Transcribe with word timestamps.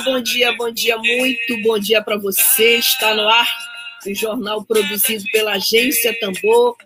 bom 0.00 0.20
dia, 0.20 0.52
bom 0.56 0.70
dia, 0.70 0.96
muito 0.96 1.62
bom 1.62 1.78
dia 1.78 2.02
para 2.02 2.16
você. 2.16 2.76
Está 2.78 3.14
no 3.14 3.28
ar 3.28 3.48
o 4.06 4.14
jornal 4.14 4.64
produzido 4.64 5.24
pela 5.30 5.52
Agência 5.52 6.18
Tambor, 6.18 6.76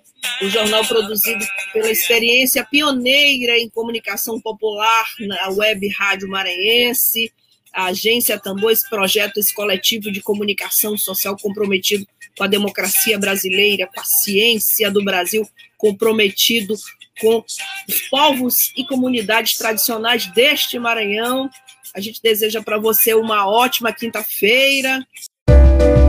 o 0.43 0.49
jornal 0.49 0.85
produzido 0.85 1.45
pela 1.73 1.91
experiência 1.91 2.65
pioneira 2.65 3.59
em 3.59 3.69
comunicação 3.71 4.41
popular 4.41 5.07
na 5.21 5.49
web 5.51 5.89
Rádio 5.89 6.29
Maranhense, 6.29 7.33
a 7.73 7.87
Agência 7.87 8.39
Tambor, 8.39 8.71
esse 8.71 8.89
projeto, 8.89 9.39
esse 9.39 9.55
coletivo 9.55 10.11
de 10.11 10.21
comunicação 10.21 10.97
social 10.97 11.37
comprometido 11.41 12.07
com 12.37 12.45
a 12.45 12.49
democracia 12.49 13.19
brasileira, 13.19 13.87
com 13.87 14.01
a 14.01 14.05
ciência 14.05 14.91
do 14.91 15.03
Brasil, 15.05 15.49
comprometido 15.79 16.75
com 17.21 17.43
os 17.89 18.01
povos 18.11 18.73
e 18.77 18.85
comunidades 18.85 19.55
tradicionais 19.55 20.27
deste 20.33 20.79
Maranhão. 20.79 21.49
A 21.97 22.01
gente 22.01 22.21
deseja 22.21 22.63
para 22.63 22.77
você 22.77 23.15
uma 23.15 23.49
ótima 23.49 23.91
quinta-feira. 23.91 25.03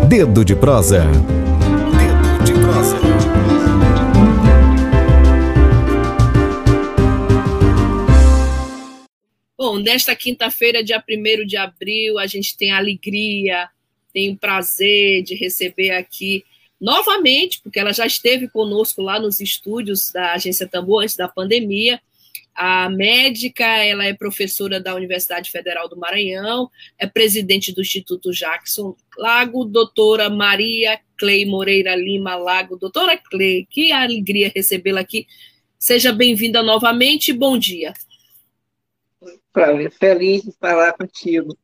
Dedo 0.10 0.44
de 0.44 0.54
prosa. 0.54 1.06
Dedo 1.06 2.44
de 2.44 2.52
prosa. 2.60 2.98
Bom, 9.58 9.80
nesta 9.80 10.14
quinta-feira, 10.14 10.84
dia 10.84 11.02
1 11.10 11.46
de 11.46 11.56
abril, 11.56 12.20
a 12.20 12.28
gente 12.28 12.58
tem 12.58 12.72
a 12.72 12.78
alegria, 12.80 13.70
tem 14.12 14.30
o 14.30 14.38
prazer 14.38 15.24
de 15.24 15.36
receber 15.36 15.92
aqui 15.92 16.44
novamente, 16.82 17.62
porque 17.64 17.80
ela 17.80 17.94
já 17.94 18.06
esteve 18.06 18.50
conosco 18.50 19.02
lá 19.02 19.22
nos 19.22 19.40
estúdios 19.40 20.12
da 20.14 20.34
Agência 20.34 20.68
Tambor 20.68 21.04
antes 21.04 21.16
da 21.16 21.30
pandemia, 21.30 22.02
a 22.60 22.90
médica, 22.90 23.64
ela 23.64 24.04
é 24.04 24.16
professora 24.16 24.80
da 24.80 24.96
Universidade 24.96 25.52
Federal 25.52 25.88
do 25.88 25.96
Maranhão, 25.96 26.72
é 26.98 27.06
presidente 27.06 27.72
do 27.72 27.82
Instituto 27.82 28.32
Jackson 28.32 28.96
Lago, 29.16 29.64
doutora 29.64 30.28
Maria 30.28 31.00
Clay 31.20 31.46
Moreira 31.46 31.96
Lima 31.96 32.36
Lago. 32.36 32.76
Doutora 32.76 33.16
Clay, 33.16 33.68
que 33.70 33.92
alegria 33.92 34.52
recebê-la 34.54 35.02
aqui. 35.02 35.28
Seja 35.78 36.12
bem-vinda 36.12 36.64
novamente 36.64 37.30
e 37.30 37.34
bom 37.34 37.60
dia. 37.60 37.94
Cláudia, 39.54 39.92
feliz 39.92 40.42
de 40.42 40.52
falar 40.54 40.94
contigo. 40.94 41.56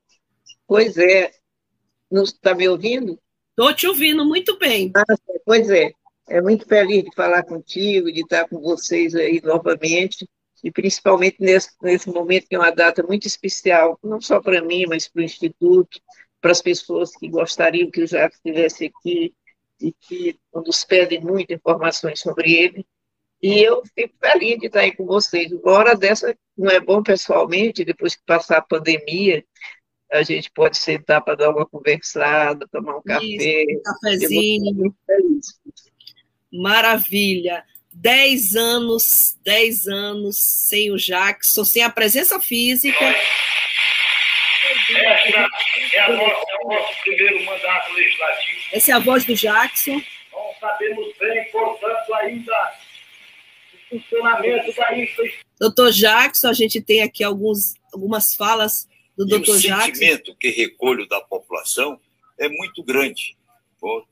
Pois 0.67 0.95
é, 0.95 1.31
está 2.11 2.53
me 2.53 2.69
ouvindo? 2.69 3.19
Estou 3.50 3.73
te 3.73 3.88
ouvindo 3.88 4.23
muito 4.23 4.59
bem. 4.59 4.91
Ah, 4.95 5.03
pois 5.44 5.72
é, 5.72 5.91
é 6.30 6.39
muito 6.39 6.67
feliz 6.67 7.03
de 7.03 7.16
falar 7.16 7.41
contigo, 7.41 8.11
de 8.11 8.22
estar 8.22 8.47
com 8.47 8.61
vocês 8.61 9.16
aí 9.16 9.41
novamente 9.44 10.28
e 10.64 10.72
principalmente 10.72 11.38
nesse, 11.39 11.72
nesse 11.81 12.09
momento 12.09 12.47
que 12.47 12.56
é 12.56 12.59
uma 12.59 12.72
data 12.72 13.03
muito 13.03 13.28
especial, 13.28 14.00
não 14.02 14.22
só 14.22 14.39
para 14.39 14.61
mim, 14.61 14.86
mas 14.88 15.09
para 15.09 15.22
o 15.22 15.25
Instituto, 15.25 16.00
para 16.39 16.52
as 16.52 16.61
pessoas 16.61 17.16
que 17.16 17.28
gostariam 17.28 17.92
que 17.92 18.02
o 18.02 18.08
Jacques 18.08 18.38
estivesse 18.38 18.86
aqui 18.86 19.34
e 19.81 19.91
que 19.91 20.39
nos 20.53 20.86
pedem 20.86 21.19
muitas 21.19 21.58
informações 21.58 22.22
sobre 22.22 22.53
ele. 22.53 22.86
E 23.41 23.59
eu 23.59 23.84
fico 23.94 24.14
feliz 24.22 24.58
de 24.58 24.67
estar 24.67 24.80
aí 24.80 24.95
com 24.95 25.06
vocês. 25.06 25.52
Uma 25.52 25.74
hora 25.74 25.96
dessa 25.96 26.34
não 26.57 26.72
é 26.72 26.80
bom 26.80 27.03
pessoalmente, 27.03 27.84
depois 27.84 28.16
que 28.16 28.24
passar 28.25 28.59
a 28.59 28.62
pandemia, 28.62 29.44
a 30.09 30.24
gente 30.24 30.50
pode 30.51 30.78
sentar 30.78 31.22
para 31.22 31.35
dar 31.35 31.50
uma 31.50 31.66
conversada, 31.66 32.68
tomar 32.72 32.95
um 32.95 33.00
Isso, 33.00 33.06
café. 33.06 33.66
Um 33.69 33.81
cafezinho. 33.81 34.95
Maravilha. 36.53 37.66
10 37.94 38.56
anos, 38.56 39.38
10 39.44 39.88
anos 39.88 40.38
sem 40.40 40.92
o 40.92 40.98
Jackson, 40.98 41.64
sem 41.64 41.84
a 41.84 41.90
presença 41.90 42.40
física. 42.40 43.04
Essa 44.90 45.38
é 45.94 46.00
a 46.00 46.09
nossa, 46.12 46.46
é 46.54 46.66
o 46.66 46.68
nosso 46.70 47.02
primeiro 47.02 47.46
mandato 47.46 47.94
legislativo. 47.94 48.59
Essa 48.72 48.92
é 48.92 48.96
a 48.96 49.00
voz 49.00 49.26
do 49.26 49.36
Jackson. 49.36 50.02
Não 50.31 50.54
sabemos 50.59 51.14
bem, 51.20 51.46
portanto, 51.52 52.14
ainda 52.16 52.74
o 53.74 53.98
funcionamento 53.98 54.74
da 54.74 54.98
infraestrutura. 54.98 55.44
Doutor 55.60 55.92
Jackson, 55.92 56.48
a 56.50 56.54
gente 56.54 56.81
tem 56.81 57.02
aqui 57.02 57.24
alguns, 57.24 57.75
algumas 57.94 58.34
falas 58.34 58.88
do 59.18 59.25
doutor 59.25 59.58
Jackson. 59.58 59.78
O 59.78 59.96
sentimento 59.96 60.36
que 60.38 60.50
recolho 60.50 61.08
da 61.08 61.22
população 61.22 62.00
é 62.40 62.50
muito 62.50 62.84
grande 62.84 63.38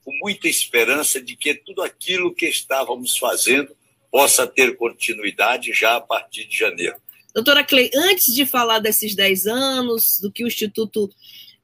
com 0.03 0.11
muita 0.21 0.47
esperança 0.47 1.21
de 1.21 1.35
que 1.35 1.53
tudo 1.53 1.81
aquilo 1.81 2.33
que 2.33 2.45
estávamos 2.45 3.17
fazendo 3.17 3.75
possa 4.11 4.45
ter 4.45 4.75
continuidade 4.75 5.71
já 5.71 5.95
a 5.95 6.01
partir 6.01 6.45
de 6.45 6.57
janeiro. 6.57 6.97
Doutora 7.33 7.63
Clay, 7.63 7.89
antes 7.95 8.33
de 8.33 8.45
falar 8.45 8.79
desses 8.79 9.15
10 9.15 9.47
anos, 9.47 10.19
do 10.21 10.29
que 10.29 10.43
o 10.43 10.47
Instituto 10.47 11.09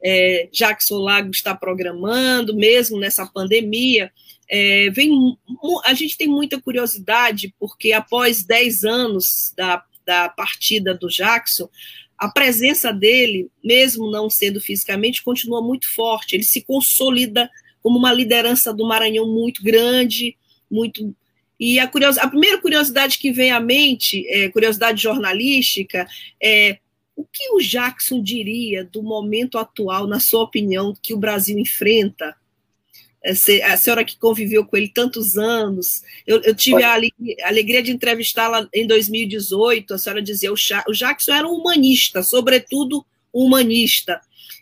é, 0.01 0.47
Jackson 0.53 1.00
Lago 1.00 1.31
está 1.31 1.53
programando, 1.53 2.56
mesmo 2.56 2.97
nessa 2.97 3.25
pandemia, 3.25 4.09
é, 4.50 4.89
vem, 4.91 5.38
a 5.84 5.94
gente 5.94 6.18
tem 6.18 6.28
muita 6.28 6.62
curiosidade, 6.62 7.53
porque 7.59 7.91
após 7.91 8.44
10 8.44 8.85
anos 8.85 9.53
da, 9.57 9.84
da 10.06 10.29
partida 10.29 10.94
do 10.94 11.09
Jackson, 11.09 11.69
a 12.18 12.29
presença 12.29 12.94
dele, 12.94 13.50
mesmo 13.62 14.09
não 14.09 14.29
sendo 14.29 14.62
fisicamente, 14.62 15.22
continua 15.22 15.62
muito 15.62 15.94
forte. 15.94 16.35
Ele 16.35 16.44
se 16.44 16.62
consolida 16.62 17.50
como 17.88 18.00
uma 18.00 18.12
liderança 18.12 18.74
do 18.74 18.86
Maranhão 18.86 19.25
muito 19.25 19.64
grande, 19.64 20.36
muito. 20.70 21.16
E 21.58 21.80
a, 21.80 21.86
a 21.86 22.28
primeira 22.28 22.62
curiosidade 22.62 23.18
que 23.18 23.31
vem 23.31 23.50
à 23.50 23.62
mente, 23.62 24.28
é, 24.28 24.50
curiosidade 24.50 25.02
jornalística, 25.02 26.06
é 26.44 26.80
o 27.16 27.24
que 27.24 27.50
o 27.53 27.62
Jackson 27.62 28.22
diria 28.22 28.84
do 28.84 29.02
momento 29.02 29.58
atual, 29.58 30.06
na 30.06 30.20
sua 30.20 30.44
opinião, 30.44 30.94
que 31.02 31.14
o 31.14 31.18
Brasil 31.18 31.58
enfrenta? 31.58 32.36
A 33.64 33.78
senhora 33.78 34.04
que 34.04 34.18
conviveu 34.18 34.66
com 34.66 34.75
ele 34.75 34.90
tantos 34.90 35.38
anos, 35.38 36.02
eu, 36.25 36.42
eu 36.42 36.54
tive 36.54 36.84
a 36.84 36.94
alegria 37.46 37.81
de 37.81 37.94
entrevistá-la 37.94 38.68
em 38.74 38.86
2018. 38.86 39.94
A 39.94 39.98
senhora 39.98 40.22
dizia: 40.22 40.52
o 40.52 40.92
Jackson 40.92 41.31
era 41.31 41.48
um 41.48 41.54
humanista, 41.54 42.22
sobretudo 42.22 43.06
um 43.34 43.46
humanista. 43.46 44.19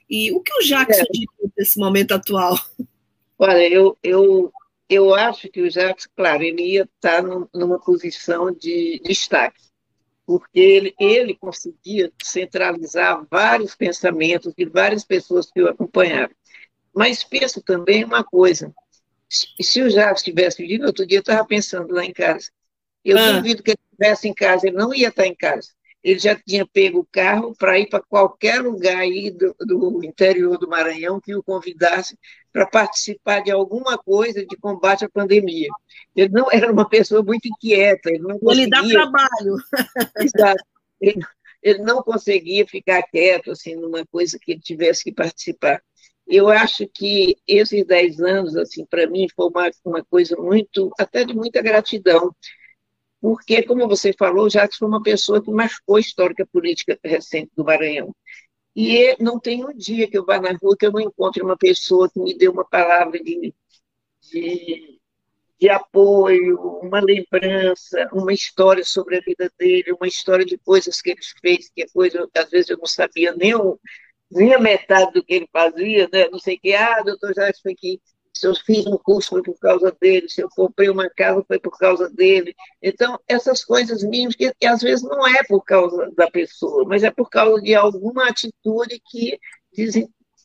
E 0.07 0.31
o 0.31 0.41
que 0.41 0.53
o 0.53 0.63
Jackson 0.63 1.01
é. 1.01 1.11
diria 1.11 1.51
nesse 1.57 1.79
momento 1.79 2.11
atual? 2.11 2.59
Olha, 3.37 3.67
eu, 3.67 3.97
eu, 4.01 4.53
eu 4.89 5.13
acho 5.13 5.49
que 5.49 5.61
o 5.61 5.69
Jacques, 5.69 6.07
claro, 6.15 6.43
ele 6.43 6.73
ia 6.73 6.83
estar 6.83 7.21
numa 7.53 7.79
posição 7.79 8.51
de 8.51 9.01
destaque, 9.03 9.61
porque 10.25 10.59
ele, 10.59 10.95
ele 10.99 11.35
conseguia 11.35 12.11
centralizar 12.23 13.25
vários 13.29 13.75
pensamentos 13.75 14.53
de 14.53 14.65
várias 14.65 15.03
pessoas 15.03 15.51
que 15.51 15.61
o 15.61 15.69
acompanhavam. 15.69 16.35
Mas 16.93 17.23
penso 17.23 17.61
também 17.61 18.05
uma 18.05 18.23
coisa, 18.23 18.73
se 19.29 19.81
o 19.81 19.89
Jacques 19.89 20.23
tivesse 20.23 20.65
vindo, 20.65 20.85
outro 20.85 21.05
dia 21.05 21.17
eu 21.17 21.21
estava 21.21 21.45
pensando 21.45 21.93
lá 21.93 22.05
em 22.05 22.13
casa, 22.13 22.49
eu 23.03 23.17
ah. 23.17 23.33
duvido 23.33 23.61
que 23.61 23.71
ele 23.71 23.79
estivesse 23.91 24.27
em 24.29 24.33
casa, 24.33 24.67
ele 24.67 24.77
não 24.77 24.93
ia 24.93 25.09
estar 25.09 25.27
em 25.27 25.35
casa 25.35 25.74
ele 26.05 26.19
já 26.19 26.35
tinha 26.35 26.67
pego 26.67 26.99
o 26.99 27.07
carro 27.11 27.55
para 27.57 27.79
ir 27.79 27.89
para 27.89 27.99
qualquer 27.99 28.61
lugar 28.61 28.97
aí 28.97 29.31
do, 29.31 29.55
do, 29.59 30.05
interior 30.05 30.55
do 30.55 30.69
Maranhão 30.69 31.19
que 31.19 31.33
o 31.33 31.41
convidasse 31.41 32.15
para 32.53 32.67
participar 32.67 33.39
de 33.39 33.49
alguma 33.49 33.97
coisa 33.97 34.45
de 34.45 34.55
combate 34.55 35.03
à 35.03 35.09
pandemia. 35.09 35.67
Ele 36.15 36.31
não 36.31 36.51
era 36.51 36.71
uma 36.71 36.87
pessoa 36.87 37.23
muito 37.23 37.47
inquieta, 37.47 38.11
ele 38.11 38.19
não 38.19 38.37
conseguia... 38.37 38.65
Ele 38.65 38.69
dá 38.69 38.87
trabalho. 38.87 39.57
Exato. 40.21 40.63
Ele, 41.01 41.19
ele 41.63 41.79
não 41.79 42.03
conseguia 42.03 42.67
ficar 42.67 43.01
quieto 43.01 43.49
assim 43.49 43.75
numa 43.75 44.05
coisa 44.05 44.37
que 44.39 44.51
ele 44.51 44.61
tivesse 44.61 45.03
que 45.03 45.11
participar. 45.11 45.81
Eu 46.27 46.49
acho 46.49 46.87
que 46.87 47.35
esses 47.47 47.83
dez 47.83 48.19
anos, 48.19 48.55
assim, 48.55 48.85
para 48.85 49.07
mim, 49.07 49.25
foi 49.35 49.47
uma, 49.47 49.71
uma 49.83 50.05
coisa 50.05 50.35
muito, 50.37 50.91
até 50.99 51.25
de 51.25 51.33
muita 51.33 51.63
gratidão, 51.63 52.31
porque, 53.25 53.63
como 53.63 53.87
você 53.87 54.13
falou, 54.13 54.47
Jacques 54.47 54.77
foi 54.77 54.87
uma 54.87 55.01
pessoa 55.01 55.41
que 55.43 55.49
marcou 55.49 55.95
a 55.95 55.99
história 55.99 56.45
política 56.45 56.95
recente 57.03 57.51
do 57.55 57.65
Maranhão. 57.65 58.15
E 58.75 59.17
não 59.19 59.39
tem 59.39 59.65
um 59.65 59.75
dia 59.75 60.07
que 60.07 60.15
eu 60.15 60.23
vá 60.23 60.39
na 60.39 60.51
rua 60.61 60.77
que 60.77 60.85
eu 60.85 60.91
não 60.91 60.99
encontre 60.99 61.41
uma 61.41 61.57
pessoa 61.57 62.07
que 62.07 62.19
me 62.19 62.37
dê 62.37 62.47
uma 62.47 62.63
palavra 62.63 63.17
de, 63.19 63.51
de, 64.31 64.99
de 65.59 65.69
apoio, 65.69 66.59
uma 66.83 66.99
lembrança, 66.99 68.07
uma 68.13 68.31
história 68.31 68.83
sobre 68.83 69.17
a 69.17 69.21
vida 69.21 69.51
dele, 69.57 69.93
uma 69.93 70.07
história 70.07 70.45
de 70.45 70.59
coisas 70.59 71.01
que 71.01 71.09
ele 71.09 71.21
fez, 71.41 71.71
que 71.73 71.81
é 71.81 71.87
coisa, 71.91 72.29
às 72.37 72.51
vezes 72.51 72.69
eu 72.69 72.77
não 72.77 72.85
sabia 72.85 73.33
nem, 73.33 73.53
nem 74.29 74.53
a 74.53 74.59
metade 74.59 75.13
do 75.13 75.23
que 75.23 75.33
ele 75.33 75.49
fazia, 75.51 76.07
né? 76.13 76.29
não 76.29 76.37
sei 76.37 76.57
o 76.57 76.59
que, 76.59 76.75
ah, 76.75 77.01
doutor 77.01 77.33
Jacques 77.33 77.59
foi 77.59 77.71
aqui. 77.71 77.99
Se 78.35 78.47
eu 78.47 78.53
fiz 78.53 78.85
um 78.85 78.97
curso 78.97 79.29
foi 79.29 79.41
por 79.41 79.57
causa 79.57 79.95
dele, 79.99 80.27
se 80.27 80.41
eu 80.41 80.49
comprei 80.49 80.89
uma 80.89 81.09
casa 81.09 81.43
foi 81.47 81.57
por 81.57 81.77
causa 81.77 82.09
dele. 82.09 82.53
Então, 82.81 83.17
essas 83.27 83.63
coisas 83.63 84.03
mínimas, 84.03 84.35
que, 84.35 84.53
que 84.53 84.67
às 84.67 84.81
vezes 84.81 85.03
não 85.03 85.25
é 85.25 85.41
por 85.43 85.63
causa 85.63 86.11
da 86.15 86.29
pessoa, 86.29 86.83
mas 86.85 87.03
é 87.03 87.09
por 87.09 87.29
causa 87.29 87.61
de 87.61 87.73
alguma 87.73 88.27
atitude 88.27 89.01
que, 89.09 89.39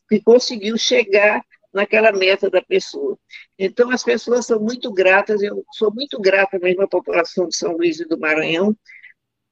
que 0.09 0.21
conseguiu 0.25 0.79
chegar 0.79 1.45
naquela 1.73 2.13
meta 2.13 2.49
da 2.49 2.63
pessoa. 2.63 3.19
Então, 3.59 3.91
as 3.91 4.05
pessoas 4.05 4.47
são 4.47 4.61
muito 4.61 4.93
gratas, 4.93 5.43
eu 5.43 5.65
sou 5.73 5.93
muito 5.93 6.21
grata 6.21 6.59
mesmo 6.59 6.83
à 6.83 6.89
população 6.89 7.49
de 7.49 7.57
São 7.57 7.73
Luís 7.73 7.99
e 7.99 8.05
do 8.07 8.19
Maranhão, 8.19 8.77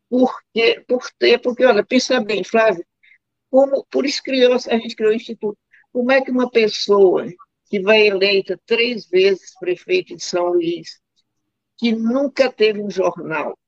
porque, 0.09 0.85
por 0.87 1.03
ter, 1.19 1.39
porque, 1.39 1.65
olha, 1.65 1.85
pensa 1.85 2.21
bem, 2.21 2.43
Flávio, 2.45 2.85
como, 3.51 3.85
por 3.91 4.07
isso 4.07 4.23
criou, 4.23 4.55
a 4.55 4.77
gente 4.79 4.97
criou 4.97 5.13
o 5.13 5.15
Instituto, 5.15 5.59
como 5.93 6.13
é 6.13 6.21
que 6.21 6.31
uma 6.31 6.51
pessoa 6.51 7.27
que 7.69 7.81
vai 7.81 8.07
eleita 8.07 8.59
três 8.67 9.07
vezes 9.07 9.55
prefeito 9.59 10.17
de 10.17 10.25
São 10.25 10.49
Luís, 10.49 11.01
que 11.77 11.93
nunca 11.93 12.51
teve 12.51 12.81
um 12.83 12.91
jornal. 12.91 13.59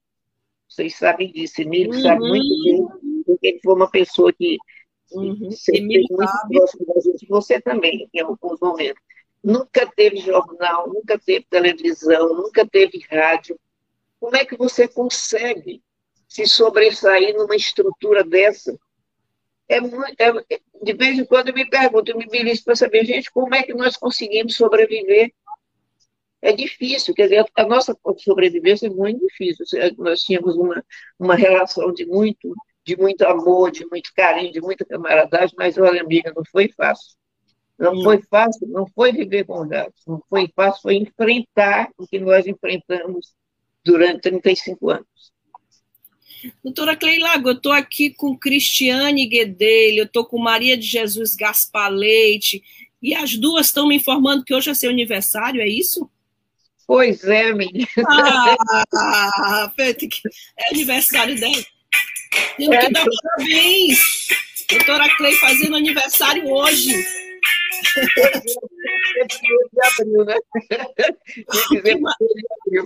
Vocês 0.69 0.97
sabem 0.97 1.31
disso, 1.33 1.61
Emílio 1.61 1.93
uhum. 1.93 2.03
sabe 2.03 2.21
muito 2.21 2.65
bem, 2.65 3.23
porque 3.27 3.47
ele 3.47 3.61
foi 3.63 3.75
uma 3.75 3.91
pessoa 3.91 4.33
que 4.33 4.57
uhum. 5.13 5.51
sempre 5.51 6.05
muito 6.09 6.17
sabe. 6.17 6.57
próximo 6.57 6.87
da 6.87 7.01
gente, 7.01 7.27
você 7.29 7.61
também, 7.61 8.09
em 8.13 8.21
alguns 8.21 8.59
momentos. 8.61 9.03
Nunca 9.43 9.91
teve 9.97 10.19
jornal, 10.19 10.89
nunca 10.89 11.19
teve 11.19 11.47
televisão, 11.49 12.35
nunca 12.35 12.67
teve 12.67 13.01
rádio. 13.11 13.59
Como 14.19 14.37
é 14.37 14.45
que 14.45 14.57
você 14.57 14.87
consegue 14.87 15.83
se 16.29 16.47
sobressair 16.47 17.35
numa 17.35 17.57
estrutura 17.57 18.23
dessa? 18.23 18.79
É 19.71 19.81
muito, 19.81 20.21
é, 20.21 20.61
de 20.83 20.93
vez 20.95 21.17
em 21.17 21.25
quando 21.25 21.49
eu 21.49 21.55
me 21.55 21.65
pergunto, 21.65 22.11
eu 22.11 22.19
me 22.19 22.27
belisco 22.27 22.65
para 22.65 22.75
saber, 22.75 23.05
gente, 23.05 23.31
como 23.31 23.55
é 23.55 23.63
que 23.63 23.73
nós 23.73 23.97
conseguimos 23.97 24.57
sobreviver? 24.57 25.33
É 26.43 26.53
difícil, 26.53 27.15
quer 27.15 27.25
dizer, 27.25 27.45
a 27.55 27.65
nossa 27.65 27.97
sobrevivência 28.19 28.87
é 28.87 28.91
muito 28.91 29.25
difícil. 29.27 29.65
Nós 29.99 30.23
tínhamos 30.23 30.57
uma, 30.57 30.85
uma 31.19 31.37
relação 31.37 31.93
de 31.93 32.05
muito, 32.05 32.53
de 32.85 32.97
muito 32.97 33.23
amor, 33.23 33.71
de 33.71 33.87
muito 33.87 34.11
carinho, 34.15 34.51
de 34.51 34.61
muita 34.61 34.85
camaradagem, 34.85 35.55
mas 35.57 35.79
olha, 35.79 36.01
amiga, 36.01 36.33
não 36.35 36.43
foi 36.51 36.69
fácil. 36.77 37.15
Não 37.79 38.03
foi 38.03 38.21
fácil, 38.23 38.67
não 38.69 38.87
foi 38.89 39.13
viver 39.13 39.45
com 39.45 39.67
gatos, 39.69 40.03
não 40.07 40.21
foi 40.29 40.51
fácil, 40.55 40.83
foi 40.83 40.97
enfrentar 40.97 41.91
o 41.97 42.07
que 42.07 42.19
nós 42.19 42.47
enfrentamos 42.47 43.35
durante 43.85 44.23
35 44.23 44.91
anos. 44.91 45.33
Doutora 46.63 46.97
Cleilago, 46.97 47.49
eu 47.49 47.55
estou 47.55 47.73
aqui 47.73 48.11
com 48.11 48.37
Cristiane 48.37 49.27
Guedelho, 49.27 49.99
eu 49.99 50.05
estou 50.05 50.25
com 50.25 50.39
Maria 50.39 50.77
de 50.77 50.87
Jesus 50.87 51.35
Gaspar 51.35 51.91
Leite, 51.91 52.63
e 53.03 53.15
as 53.15 53.37
duas 53.37 53.67
estão 53.67 53.89
me 53.89 53.97
informando 53.97 54.45
que 54.45 54.55
hoje 54.55 54.71
é 54.71 54.75
seu 54.75 54.91
aniversário, 54.91 55.61
é 55.61 55.69
isso? 55.69 56.11
Pois 56.87 57.23
é, 57.25 57.53
menina. 57.53 57.87
Ah, 58.95 59.73
é 59.79 60.75
aniversário 60.75 61.39
dela. 61.39 61.65
Tenho 62.57 62.71
que 62.71 62.91
dar 62.91 63.05
parabéns. 63.05 64.29
Doutora 64.69 65.09
Clei 65.17 65.35
fazendo 65.37 65.77
aniversário 65.77 66.49
hoje. 66.51 66.93
É 67.97 69.27
de 69.27 69.39
abril, 69.83 70.25
né? 70.25 70.37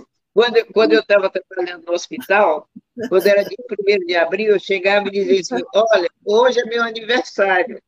Quando, 0.35 0.65
quando 0.73 0.91
eu 0.91 0.99
estava 0.99 1.29
trabalhando 1.29 1.85
no 1.85 1.93
hospital, 1.93 2.67
quando 3.07 3.25
era 3.25 3.41
dia 3.41 3.55
1 3.87 4.05
de 4.05 4.15
abril, 4.17 4.51
eu 4.51 4.59
chegava 4.59 5.07
e 5.07 5.11
dizia 5.11 5.39
assim: 5.39 5.65
Olha, 5.73 6.09
hoje 6.25 6.59
é 6.59 6.65
meu 6.65 6.83
aniversário. 6.83 7.81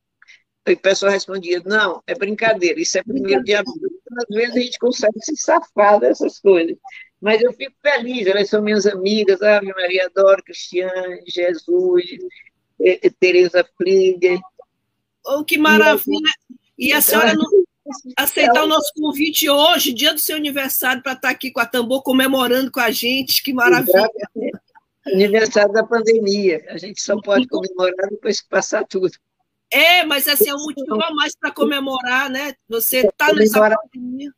E 0.66 0.72
o 0.72 0.78
pessoal 0.78 1.12
respondia: 1.12 1.60
Não, 1.66 2.02
é 2.06 2.14
brincadeira, 2.14 2.80
isso 2.80 2.96
é 2.96 3.02
1 3.06 3.42
de 3.42 3.54
abril. 3.54 4.00
Às 4.16 4.34
vezes 4.34 4.56
a 4.56 4.60
gente 4.60 4.78
consegue 4.78 5.20
se 5.20 5.36
safar 5.36 6.00
dessas 6.00 6.40
coisas. 6.40 6.74
Mas 7.20 7.42
eu 7.42 7.52
fico 7.52 7.74
feliz, 7.82 8.26
elas 8.26 8.48
são 8.48 8.62
minhas 8.62 8.86
amigas, 8.86 9.42
Ave 9.42 9.66
Maria 9.74 10.06
Adoro, 10.06 10.42
Cristiane, 10.42 11.20
Jesus, 11.26 12.06
Tereza 13.20 13.62
Flieger. 13.76 14.40
Oh, 15.26 15.44
que 15.44 15.58
maravilha! 15.58 16.32
E 16.78 16.94
a 16.94 17.02
senhora 17.02 17.34
não 17.34 17.67
aceitar 18.16 18.64
o 18.64 18.66
nosso 18.66 18.92
convite 18.94 19.48
hoje, 19.48 19.92
dia 19.92 20.12
do 20.12 20.20
seu 20.20 20.36
aniversário, 20.36 21.02
para 21.02 21.12
estar 21.12 21.30
aqui 21.30 21.50
com 21.50 21.60
a 21.60 21.66
Tambor 21.66 22.02
comemorando 22.02 22.70
com 22.70 22.80
a 22.80 22.90
gente, 22.90 23.42
que 23.42 23.52
maravilha! 23.52 24.08
Aniversário 25.06 25.72
da 25.72 25.84
pandemia. 25.84 26.64
A 26.68 26.76
gente 26.76 27.00
só 27.00 27.20
pode 27.20 27.46
comemorar 27.46 28.10
depois 28.10 28.40
que 28.40 28.48
passar 28.48 28.84
tudo. 28.84 29.10
É, 29.70 30.04
mas 30.04 30.26
assim, 30.28 30.48
é 30.48 30.54
um 30.54 30.64
motivo 30.64 31.02
a 31.02 31.14
mais 31.14 31.34
para 31.36 31.50
comemorar, 31.50 32.30
né? 32.30 32.54
Você 32.68 33.06
está 33.06 33.32
nessa 33.32 33.60
pandemia. 33.60 34.30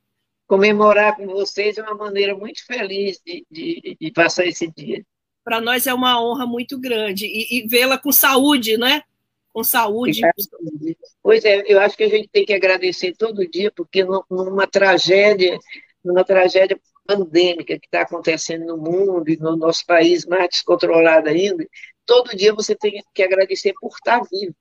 Comemorar 0.47 1.17
com 1.17 1.27
vocês 1.27 1.79
é 1.79 1.83
uma 1.83 1.95
maneira 1.95 2.37
muito 2.37 2.65
feliz 2.67 3.21
de, 3.25 3.47
de, 3.51 3.97
de 4.01 4.11
passar 4.13 4.47
esse 4.47 4.67
dia. 4.77 5.05
Para 5.45 5.61
nós 5.61 5.87
é 5.87 5.95
uma 5.95 6.21
honra 6.21 6.47
muito 6.47 6.79
grande. 6.79 7.27
E, 7.27 7.59
e 7.59 7.69
vê-la 7.69 7.97
com 7.97 8.11
saúde, 8.11 8.77
né? 8.77 9.03
Com 9.53 9.65
saúde. 9.65 10.97
Pois 11.23 11.45
é, 11.45 11.65
eu 11.67 11.81
acho 11.81 11.97
que 11.97 12.05
a 12.05 12.09
gente 12.09 12.29
tem 12.29 12.45
que 12.45 12.53
agradecer 12.55 13.15
todo 13.17 13.49
dia, 13.49 13.71
porque 13.75 14.05
numa 14.05 14.67
tragédia, 14.67 15.59
numa 16.05 16.25
tragédia 16.25 16.81
pandêmica 17.07 17.79
que 17.79 17.87
está 17.87 18.03
acontecendo 18.03 18.67
no 18.67 18.77
mundo 18.77 19.29
e 19.29 19.37
no 19.37 19.57
nosso 19.57 19.85
país 19.85 20.25
mais 20.25 20.49
descontrolado 20.51 21.29
ainda, 21.29 21.67
todo 22.07 22.37
dia 22.37 22.55
você 22.55 22.75
tem 22.77 23.03
que 23.13 23.23
agradecer 23.23 23.73
por 23.81 23.93
estar 23.93 24.21
vivo. 24.31 24.55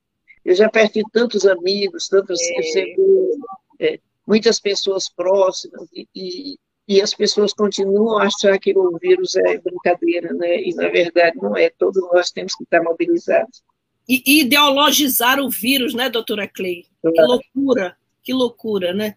Eu 0.43 0.55
já 0.55 0.69
perdi 0.69 1.03
tantos 1.11 1.45
amigos, 1.45 2.07
tantos 2.07 2.39
é. 2.41 3.93
é, 3.93 3.99
muitas 4.25 4.59
pessoas 4.59 5.09
próximas 5.09 5.87
e, 5.93 6.07
e, 6.15 6.57
e, 6.87 7.01
as 7.01 7.13
pessoas 7.13 7.53
continuam 7.53 8.17
a 8.17 8.25
achar 8.25 8.57
que 8.57 8.75
o 8.75 8.97
vírus 8.97 9.35
é 9.35 9.57
brincadeira, 9.59 10.33
né? 10.33 10.61
E 10.61 10.73
na 10.73 10.87
verdade 10.89 11.37
não 11.37 11.55
é. 11.55 11.69
Todos 11.69 12.01
nós 12.11 12.31
temos 12.31 12.55
que 12.55 12.63
estar 12.63 12.81
mobilizados. 12.81 13.61
E, 14.09 14.41
ideologizar 14.41 15.39
o 15.39 15.49
vírus, 15.49 15.93
né, 15.93 16.09
doutora 16.09 16.47
Clay? 16.47 16.85
Que 17.01 17.21
loucura, 17.21 17.97
que 18.23 18.33
loucura, 18.33 18.93
né? 18.93 19.15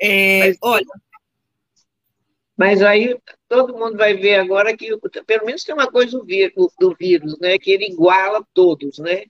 É, 0.00 0.38
Mas, 0.40 0.58
olha, 0.62 0.86
mas 2.56 2.82
aí 2.82 3.18
todo 3.48 3.76
mundo 3.76 3.98
vai 3.98 4.14
ver 4.14 4.36
agora 4.36 4.74
que, 4.74 4.96
pelo 5.26 5.44
menos 5.44 5.62
tem 5.62 5.74
uma 5.74 5.90
coisa 5.90 6.18
do 6.18 6.24
vírus, 6.24 6.72
do 6.80 6.96
vírus, 6.98 7.38
né? 7.38 7.58
Que 7.58 7.70
ele 7.70 7.86
iguala 7.86 8.46
todos, 8.54 8.98
né? 8.98 9.24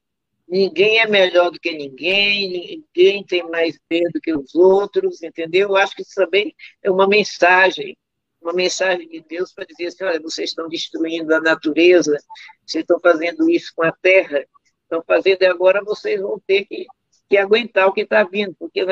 Ninguém 0.49 1.00
é 1.00 1.08
melhor 1.08 1.50
do 1.50 1.58
que 1.58 1.72
ninguém, 1.72 2.84
ninguém 2.94 3.25
tem 3.25 3.43
mais 3.50 3.76
medo 3.90 4.20
que 4.22 4.32
os 4.32 4.55
outros, 4.55 5.20
entendeu? 5.25 5.70
Eu 5.70 5.76
acho 5.76 5.96
que 5.96 6.02
isso 6.02 6.14
também 6.14 6.55
é 6.84 6.89
uma 6.89 7.08
mensagem, 7.08 7.96
uma 8.41 8.53
mensagem 8.53 9.08
de 9.08 9.20
Deus 9.29 9.53
para 9.53 9.65
dizer 9.65 9.86
assim, 9.86 10.05
olha, 10.05 10.20
vocês 10.20 10.51
estão 10.51 10.69
destruindo 10.69 11.34
a 11.34 11.41
natureza, 11.41 12.17
vocês 12.65 12.82
estão 12.82 13.01
fazendo 13.01 13.51
isso 13.51 13.72
com 13.74 13.82
a 13.84 13.91
terra, 13.91 14.46
estão 14.86 15.02
fazendo 15.06 15.43
e 15.43 15.46
agora 15.46 15.82
vocês 15.84 16.20
vão 16.20 16.40
ter 16.46 16.64
que, 16.64 16.86
que 17.28 17.36
aguentar 17.36 17.88
o 17.88 17.93
que 17.93 18.02
está 18.02 18.24
vindo, 18.24 18.55
porque 18.58 18.82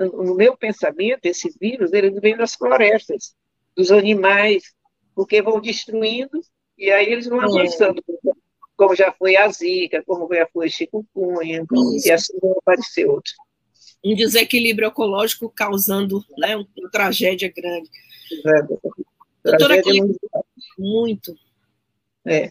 no 0.00 0.34
meu 0.34 0.56
pensamento, 0.56 1.24
esse 1.24 1.52
vírus, 1.58 1.92
ele 1.92 2.10
vem 2.20 2.36
das 2.36 2.54
florestas, 2.54 3.34
dos 3.76 3.90
animais, 3.90 4.74
porque 5.14 5.40
vão 5.40 5.60
destruindo 5.60 6.40
e 6.76 6.90
aí 6.90 7.10
eles 7.10 7.26
vão 7.26 7.40
é. 7.40 7.44
avançando, 7.44 7.98
é. 7.98 8.30
como 8.76 8.94
já 8.94 9.12
foi 9.12 9.36
a 9.36 9.48
zika, 9.48 10.02
como 10.04 10.32
já 10.32 10.46
foi 10.52 10.68
chikungunya, 10.68 11.64
e 12.04 12.10
assim 12.10 12.36
vão 12.40 12.52
aparecer 12.52 13.06
outros. 13.06 13.34
Um 14.04 14.14
desequilíbrio 14.14 14.88
ecológico 14.88 15.48
causando 15.48 16.22
né, 16.36 16.56
uma 16.56 16.90
tragédia 16.90 17.50
grande. 17.54 17.88
É, 18.46 18.62
Doutora 19.42 19.82
Clay, 19.82 20.00
muito. 20.00 20.18
muito. 20.78 21.34
É. 22.26 22.50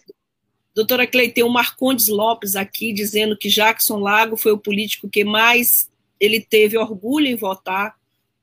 Doutora 0.75 1.07
o 1.43 1.49
Marcondes 1.49 2.07
Lopes 2.07 2.55
aqui 2.55 2.93
dizendo 2.93 3.37
que 3.37 3.49
Jackson 3.49 3.99
Lago 3.99 4.35
foi 4.35 4.51
o 4.51 4.57
político 4.57 5.09
que 5.09 5.23
mais 5.23 5.89
ele 6.19 6.39
teve 6.39 6.77
orgulho 6.77 7.27
em 7.27 7.35
votar 7.35 7.95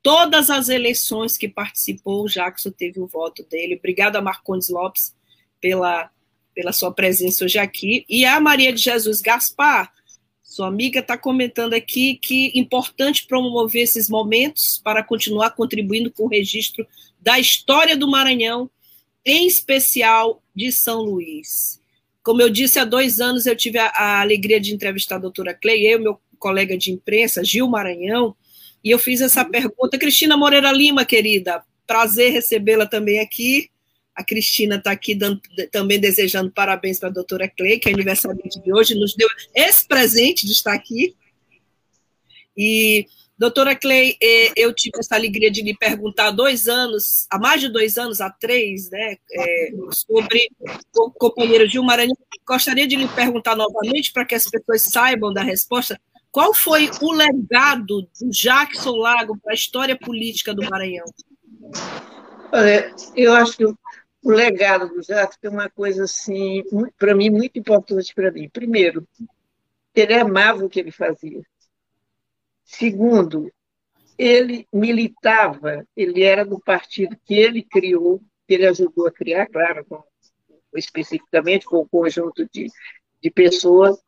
Todas 0.03 0.49
as 0.49 0.69
eleições 0.71 1.37
que 1.37 1.49
participou, 1.49 2.27
Jackson 2.27 2.71
teve 2.71 3.01
o 3.01 3.07
voto 3.07 3.45
dele. 3.45 3.77
Obrigada, 3.77 4.21
Marcondes 4.21 4.71
Lopes, 4.71 5.15
pela, 5.61 6.11
pela 6.55 6.73
sua 6.73 6.91
presença 6.91 7.45
hoje 7.45 7.59
aqui. 7.59 8.07
E 8.09 8.25
a 8.25 8.41
Maria 8.41 8.73
de 8.73 8.81
Jesus 8.81 9.21
Gaspar, 9.21 9.93
sua 10.43 10.69
amiga, 10.69 11.01
está 11.01 11.19
comentando 11.19 11.75
aqui 11.75 12.15
que 12.15 12.47
é 12.49 12.59
importante 12.59 13.27
promover 13.27 13.83
esses 13.83 14.09
momentos 14.09 14.81
para 14.83 15.05
continuar 15.05 15.51
contribuindo 15.51 16.11
com 16.11 16.25
o 16.25 16.29
registro 16.29 16.87
da 17.21 17.39
história 17.39 17.95
do 17.95 18.09
Maranhão, 18.09 18.71
em 19.23 19.47
especial 19.47 20.43
de 20.57 20.73
São 20.73 21.03
Luís. 21.03 21.80
Como 22.31 22.41
eu 22.41 22.49
disse, 22.49 22.79
há 22.79 22.85
dois 22.85 23.21
anos 23.21 23.45
eu 23.45 23.57
tive 23.57 23.77
a, 23.77 23.87
a 23.89 24.21
alegria 24.21 24.61
de 24.61 24.73
entrevistar 24.73 25.17
a 25.17 25.19
doutora 25.19 25.53
Clay, 25.53 25.85
eu 25.85 25.99
e 25.99 26.01
meu 26.01 26.21
colega 26.39 26.79
de 26.79 26.93
imprensa, 26.93 27.43
Gil 27.43 27.67
Maranhão, 27.69 28.37
e 28.85 28.91
eu 28.93 29.01
fiz 29.01 29.21
essa 29.21 29.45
pergunta. 29.45 29.99
Cristina 29.99 30.37
Moreira 30.37 30.71
Lima, 30.71 31.05
querida, 31.05 31.61
prazer 31.85 32.31
recebê-la 32.31 32.87
também 32.87 33.19
aqui. 33.19 33.69
A 34.15 34.23
Cristina 34.23 34.77
está 34.77 34.93
aqui 34.93 35.13
dando, 35.13 35.41
também 35.73 35.99
desejando 35.99 36.53
parabéns 36.53 37.01
para 37.01 37.09
a 37.09 37.13
doutora 37.13 37.49
Clay, 37.49 37.81
que 37.81 37.89
é 37.89 37.93
aniversário 37.93 38.41
de 38.41 38.73
hoje, 38.73 38.95
nos 38.95 39.17
deu 39.17 39.29
esse 39.53 39.85
presente 39.89 40.47
de 40.47 40.53
estar 40.53 40.73
aqui. 40.73 41.17
E, 42.57 43.09
Doutora 43.41 43.75
Clay, 43.75 44.19
é, 44.23 44.53
eu 44.55 44.71
tive 44.75 44.99
essa 44.99 45.15
alegria 45.15 45.51
de 45.51 45.63
lhe 45.63 45.75
perguntar 45.75 46.27
há 46.27 46.31
dois 46.31 46.69
anos, 46.69 47.27
há 47.31 47.39
mais 47.39 47.59
de 47.59 47.71
dois 47.71 47.97
anos, 47.97 48.21
há 48.21 48.29
três, 48.29 48.91
né, 48.91 49.17
é, 49.33 49.71
sobre 49.91 50.47
o 50.95 51.11
companheiro 51.11 51.67
Gil 51.67 51.83
Maranhão. 51.83 52.15
Gostaria 52.47 52.87
de 52.87 52.97
lhe 52.97 53.09
perguntar 53.09 53.57
novamente, 53.57 54.13
para 54.13 54.27
que 54.27 54.35
as 54.35 54.45
pessoas 54.45 54.83
saibam 54.83 55.33
da 55.33 55.43
resposta, 55.43 55.99
qual 56.31 56.53
foi 56.53 56.91
o 57.01 57.13
legado 57.13 58.03
do 58.03 58.29
Jackson 58.29 58.97
Lago 58.97 59.39
para 59.43 59.53
a 59.53 59.55
história 59.55 59.99
política 59.99 60.53
do 60.53 60.69
Maranhão? 60.69 61.07
Olha, 62.53 62.95
eu 63.17 63.33
acho 63.33 63.57
que 63.57 63.65
o, 63.65 63.75
legado 64.23 64.87
do 64.91 65.01
Jackson 65.01 65.39
é 65.45 65.49
uma 65.49 65.71
coisa, 65.71 66.05
assim, 66.05 66.63
para 66.99 67.15
mim, 67.15 67.31
muito 67.31 67.59
importante 67.59 68.15
para 68.15 68.31
mim. 68.31 68.51
Primeiro, 68.51 69.09
ele 69.95 70.13
amava 70.13 70.63
o 70.63 70.69
que 70.69 70.79
ele 70.79 70.93
fazia. 70.93 71.41
Segundo, 72.71 73.51
ele 74.17 74.65
militava, 74.73 75.85
ele 75.97 76.23
era 76.23 76.45
do 76.45 76.61
partido 76.61 77.17
que 77.25 77.35
ele 77.35 77.65
criou, 77.65 78.23
que 78.47 78.55
ele 78.55 78.67
ajudou 78.67 79.09
a 79.09 79.13
criar, 79.13 79.47
claro, 79.47 79.85
com, 79.85 80.01
especificamente 80.77 81.67
com 81.67 81.79
o 81.79 81.83
um 81.83 81.89
conjunto 81.89 82.49
de, 82.53 82.69
de 83.21 83.31
pessoas, 83.31 83.99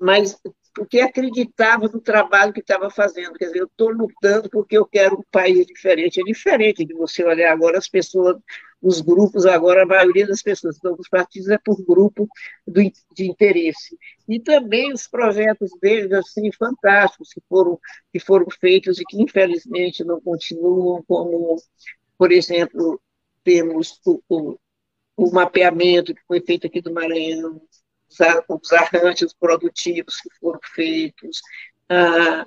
mas 0.00 0.36
porque 0.74 1.00
acreditava 1.00 1.86
no 1.86 2.00
trabalho 2.00 2.52
que 2.52 2.60
estava 2.60 2.90
fazendo. 2.90 3.34
Quer 3.34 3.46
dizer, 3.46 3.60
eu 3.60 3.66
estou 3.66 3.90
lutando 3.90 4.50
porque 4.50 4.76
eu 4.76 4.84
quero 4.84 5.20
um 5.20 5.24
país 5.30 5.64
diferente. 5.64 6.20
É 6.20 6.24
diferente 6.24 6.84
de 6.84 6.94
você 6.94 7.24
olhar 7.24 7.52
agora 7.52 7.78
as 7.78 7.88
pessoas, 7.88 8.36
os 8.80 9.00
grupos, 9.00 9.44
agora 9.44 9.82
a 9.82 9.86
maioria 9.86 10.26
das 10.26 10.42
pessoas 10.42 10.76
estão 10.76 10.96
nos 10.96 11.08
partidos 11.08 11.48
é 11.48 11.58
por 11.58 11.82
grupo 11.84 12.28
do, 12.66 12.80
de 13.12 13.28
interesse. 13.28 13.98
E 14.28 14.38
também 14.38 14.92
os 14.92 15.06
projetos 15.06 15.70
deles, 15.80 16.12
assim, 16.12 16.50
fantásticos, 16.52 17.30
que 17.32 17.42
foram, 17.48 17.78
que 18.12 18.20
foram 18.20 18.46
feitos 18.60 19.00
e 19.00 19.04
que, 19.04 19.20
infelizmente, 19.20 20.04
não 20.04 20.20
continuam, 20.20 21.02
como, 21.06 21.56
por 22.16 22.30
exemplo, 22.30 23.00
temos 23.42 24.00
o, 24.06 24.22
o, 24.28 24.58
o 25.16 25.32
mapeamento 25.32 26.14
que 26.14 26.22
foi 26.26 26.40
feito 26.40 26.66
aqui 26.66 26.80
do 26.80 26.92
Maranhão, 26.92 27.60
os 28.48 28.72
arranjos 28.72 29.34
produtivos 29.34 30.16
que 30.20 30.30
foram 30.40 30.60
feitos, 30.74 31.40
ah, 31.88 32.46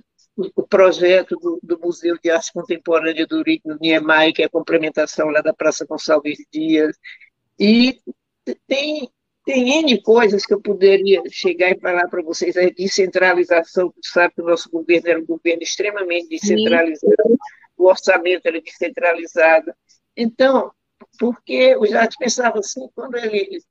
o 0.56 0.64
projeto 0.64 1.36
do, 1.38 1.60
do, 1.62 1.80
Museu 1.80 2.18
de 2.22 2.30
Arte 2.30 2.54
Contemporânea 2.54 3.26
do, 3.28 3.44
do 3.44 3.80
Niemeyer, 3.80 4.34
que 4.34 4.42
é 4.44 4.46
a 4.46 4.50
complementação 4.50 5.30
lá 5.30 5.42
da 5.42 5.54
Praça 5.54 5.86
Gonçalves 5.86 6.38
Dias, 6.52 6.98
e 7.60 8.00
tem, 8.68 9.10
tem 9.46 9.80
N 9.80 10.02
coisas 10.02 10.46
que 10.46 10.54
eu 10.54 10.62
poderia 10.62 11.22
chegar 11.30 11.72
e 11.72 11.80
falar 11.80 12.08
para 12.08 12.22
vocês, 12.22 12.58
a 12.58 12.70
descentralização, 12.70 13.94
sabe 14.02 14.34
que 14.36 14.42
o 14.42 14.46
nosso 14.46 14.70
governo 14.70 15.08
era 15.10 15.20
um 15.20 15.26
governo 15.26 15.62
extremamente 15.62 16.30
descentralizado, 16.30 17.16
Sim. 17.28 17.38
o 17.78 17.88
orçamento 17.88 18.46
era 18.46 18.62
descentralizado, 18.62 19.74
então, 20.16 20.72
porque 21.20 21.76
o 21.78 21.86
Jacques 21.86 22.18
pensava 22.18 22.60
assim, 22.60 22.88
quando 22.96 23.16
ele 23.16 23.62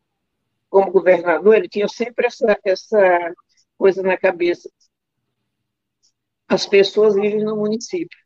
como 0.71 0.93
governador, 0.93 1.57
ele 1.57 1.69
tinha 1.69 1.89
sempre 1.89 2.27
essa, 2.27 2.57
essa 2.65 3.35
coisa 3.77 4.03
na 4.03 4.17
cabeça. 4.17 4.71
As 6.50 6.66
pessoas 6.66 7.14
vivem 7.14 7.45
no 7.45 7.57
município. 7.57 8.19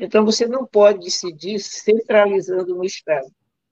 Então, 0.00 0.24
você 0.24 0.44
não 0.44 0.66
pode 0.66 1.04
decidir 1.04 1.60
centralizando 1.60 2.74
no 2.74 2.84
Estado. 2.84 3.28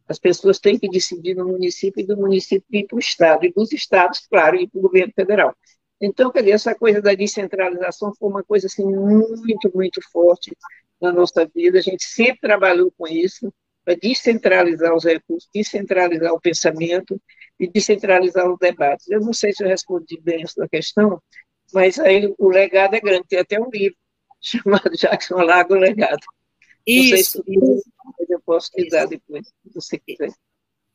As 0.08 0.20
pessoas 0.20 0.60
têm 0.60 0.78
que 0.78 0.88
decidir 0.88 1.34
no 1.34 1.48
município 1.48 2.00
e 2.00 2.06
do 2.06 2.16
município 2.16 2.64
ir 2.70 2.86
para 2.86 2.96
o 2.96 3.00
Estado, 3.00 3.44
e 3.44 3.52
dos 3.52 3.72
Estados, 3.72 4.20
claro, 4.28 4.56
ir 4.56 4.68
para 4.68 4.78
o 4.78 4.82
governo 4.82 5.12
federal. 5.14 5.52
Então, 6.00 6.30
quer 6.30 6.40
dizer, 6.40 6.52
essa 6.52 6.74
coisa 6.76 7.02
da 7.02 7.12
descentralização 7.12 8.14
foi 8.14 8.28
uma 8.28 8.44
coisa 8.44 8.68
assim, 8.68 8.84
muito, 8.84 9.70
muito 9.74 10.00
forte 10.12 10.56
na 11.00 11.12
nossa 11.12 11.44
vida. 11.52 11.78
A 11.78 11.82
gente 11.82 12.04
sempre 12.04 12.40
trabalhou 12.40 12.92
com 12.96 13.08
isso, 13.08 13.52
para 13.84 13.96
descentralizar 13.96 14.94
os 14.94 15.04
recursos, 15.04 15.48
descentralizar 15.52 16.32
o 16.32 16.40
pensamento 16.40 17.20
e 17.58 17.66
descentralizar 17.66 18.48
os 18.48 18.58
debates. 18.58 19.10
Eu 19.10 19.20
não 19.20 19.32
sei 19.32 19.52
se 19.52 19.64
eu 19.64 19.68
respondi 19.68 20.20
bem 20.20 20.44
essa 20.44 20.68
questão, 20.68 21.20
mas 21.72 21.98
aí 21.98 22.32
o 22.38 22.48
legado 22.48 22.94
é 22.94 23.00
grande. 23.00 23.26
Tem 23.28 23.38
até 23.38 23.60
um 23.60 23.70
livro 23.70 23.96
chamado 24.40 24.90
Jackson 24.90 25.36
Lago 25.36 25.74
Legado. 25.74 26.24
Isso, 26.86 27.42
eu 28.28 28.40
posso 28.44 28.70
te 28.72 28.88
dar 28.88 29.06
depois, 29.06 29.46
se 29.46 29.72
você 29.72 29.98
quiser. 29.98 30.32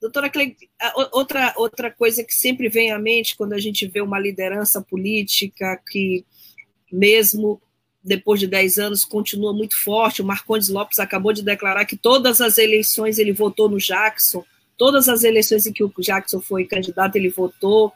Doutora 0.01 0.29
Cleide, 0.29 0.69
outra, 1.11 1.53
outra 1.55 1.91
coisa 1.91 2.23
que 2.23 2.33
sempre 2.33 2.69
vem 2.69 2.91
à 2.91 2.99
mente 2.99 3.35
quando 3.35 3.53
a 3.53 3.57
gente 3.57 3.87
vê 3.87 4.01
uma 4.01 4.19
liderança 4.19 4.81
política 4.81 5.81
que, 5.89 6.25
mesmo 6.91 7.61
depois 8.03 8.39
de 8.39 8.47
10 8.47 8.77
anos, 8.77 9.05
continua 9.05 9.53
muito 9.53 9.75
forte, 9.81 10.21
o 10.21 10.25
Marcondes 10.25 10.69
Lopes 10.69 10.99
acabou 10.99 11.33
de 11.33 11.41
declarar 11.41 11.85
que 11.85 11.97
todas 11.97 12.41
as 12.41 12.57
eleições 12.57 13.17
ele 13.17 13.33
votou 13.33 13.69
no 13.69 13.79
Jackson, 13.79 14.45
Todas 14.77 15.09
as 15.09 15.23
eleições 15.23 15.65
em 15.65 15.73
que 15.73 15.83
o 15.83 15.91
Jackson 15.99 16.39
foi 16.39 16.65
candidato, 16.65 17.15
ele 17.15 17.29
votou. 17.29 17.91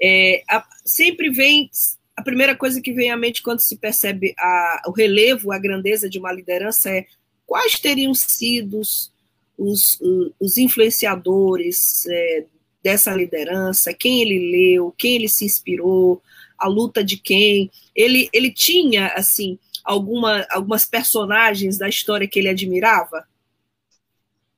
É, 0.00 0.42
a, 0.48 0.64
sempre 0.84 1.30
vem 1.30 1.68
a 2.16 2.22
primeira 2.22 2.56
coisa 2.56 2.80
que 2.80 2.92
vem 2.92 3.10
à 3.10 3.16
mente 3.16 3.42
quando 3.42 3.60
se 3.60 3.76
percebe 3.76 4.34
a, 4.38 4.82
o 4.86 4.92
relevo, 4.92 5.52
a 5.52 5.58
grandeza 5.58 6.08
de 6.08 6.18
uma 6.18 6.32
liderança 6.32 6.90
é 6.90 7.06
quais 7.46 7.78
teriam 7.78 8.14
sido 8.14 8.80
os, 8.80 9.12
os, 9.56 9.98
os 10.38 10.58
influenciadores 10.58 12.06
é, 12.06 12.46
dessa 12.82 13.14
liderança, 13.14 13.94
quem 13.94 14.22
ele 14.22 14.50
leu, 14.50 14.94
quem 14.96 15.16
ele 15.16 15.28
se 15.28 15.44
inspirou, 15.44 16.22
a 16.58 16.68
luta 16.68 17.02
de 17.02 17.16
quem. 17.16 17.70
Ele, 17.94 18.28
ele 18.32 18.52
tinha, 18.52 19.08
assim, 19.08 19.58
alguma, 19.84 20.46
algumas 20.50 20.84
personagens 20.84 21.78
da 21.78 21.88
história 21.88 22.28
que 22.28 22.38
ele 22.38 22.48
admirava? 22.48 23.26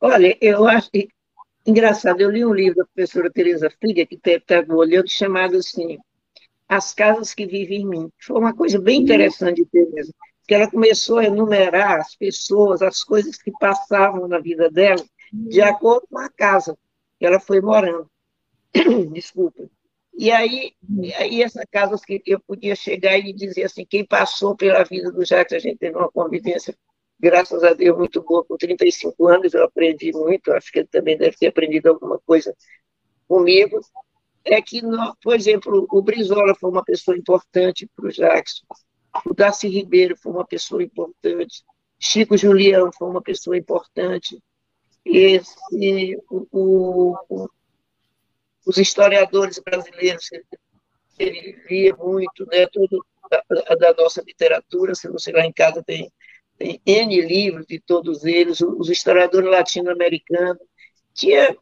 Olha, 0.01 0.37
eu 0.41 0.67
acho 0.67 0.91
Engraçado, 1.67 2.21
eu 2.21 2.31
li 2.31 2.45
um 2.45 2.53
livro 2.53 2.77
da 2.77 2.85
professora 2.85 3.31
Teresa 3.31 3.71
Friga, 3.81 4.05
que 4.05 4.21
estava 4.23 4.75
olhando, 4.75 5.09
chamado 5.09 5.57
assim, 5.57 5.99
As 6.69 6.95
Casas 6.95 7.35
que 7.35 7.47
Vivem 7.47 7.83
em 7.83 7.87
Mim. 7.87 8.11
Foi 8.21 8.39
uma 8.39 8.55
coisa 8.55 8.79
bem 8.79 9.03
interessante 9.03 9.63
de 9.63 9.67
Teresa, 9.67 10.13
que 10.47 10.55
ela 10.55 10.71
começou 10.71 11.19
a 11.19 11.25
enumerar 11.25 12.01
as 12.01 12.17
pessoas, 12.17 12.83
as 12.83 13.05
coisas 13.05 13.37
que 13.37 13.53
passavam 13.59 14.27
na 14.29 14.39
vida 14.39 14.71
dela, 14.71 15.05
de 15.33 15.61
acordo 15.61 16.07
com 16.11 16.19
a 16.19 16.29
casa 16.29 16.77
que 17.19 17.27
ela 17.27 17.41
foi 17.41 17.61
morando. 17.61 18.11
Desculpa. 19.13 19.69
E 20.17 20.31
aí, 20.31 20.73
aí 21.17 21.43
essa 21.43 21.65
casa 21.71 21.97
que 22.05 22.23
eu 22.25 22.41
podia 22.41 22.77
chegar 22.77 23.19
e 23.19 23.33
dizer 23.33 23.65
assim, 23.65 23.85
quem 23.85 24.07
passou 24.07 24.57
pela 24.57 24.85
vida 24.85 25.11
do 25.11 25.25
Jacques, 25.25 25.57
a 25.57 25.59
gente 25.59 25.79
teve 25.79 25.97
uma 25.97 26.11
convivência 26.11 26.75
graças 27.19 27.65
a 27.65 27.73
Deus, 27.73 27.97
muito 27.97 28.23
boa. 28.23 28.45
Com 28.45 28.57
35 28.57 29.29
anos 29.29 29.55
eu 29.55 29.65
aprendi 29.65 30.13
muito, 30.13 30.53
acho 30.53 30.71
que 30.71 30.81
ele 30.81 30.89
também 30.89 31.17
deve 31.17 31.37
ter 31.37 31.49
aprendido 31.49 31.89
alguma 31.89 32.19
coisa 32.21 32.55
comigo. 33.27 33.81
É 34.45 34.61
que, 34.61 34.83
por 35.23 35.35
exemplo, 35.35 35.87
o 35.91 36.03
Brizola 36.03 36.55
foi 36.55 36.71
uma 36.71 36.85
pessoa 36.85 37.17
importante 37.17 37.89
para 37.97 38.07
o 38.07 38.13
Jackson, 38.13 38.65
o 39.27 39.33
Darcy 39.33 39.69
Ribeiro 39.69 40.17
foi 40.17 40.33
uma 40.33 40.47
pessoa 40.47 40.83
importante, 40.83 41.65
Chico 41.99 42.37
Julião 42.37 42.91
foi 42.93 43.09
uma 43.09 43.23
pessoa 43.23 43.57
importante, 43.57 44.39
esse, 45.05 46.19
o, 46.31 47.17
o, 47.29 47.49
os 48.67 48.77
historiadores 48.77 49.59
brasileiros, 49.59 50.29
ele 51.19 51.53
via 51.69 51.95
muito, 51.97 52.47
né, 52.47 52.67
tudo 52.73 53.05
da, 53.31 53.75
da 53.77 53.95
nossa 53.95 54.23
literatura, 54.23 54.95
se 54.95 55.09
você 55.09 55.33
lá 55.33 55.45
em 55.45 55.53
casa 55.53 55.83
tem 55.83 56.13
tem 56.57 56.81
N 56.87 57.21
livros 57.21 57.67
de 57.67 57.81
todos 57.81 58.25
eles, 58.25 58.61
os 58.61 58.89
historiadores 58.89 59.51
latino-americanos, 59.51 60.63
tinha, 61.13 61.57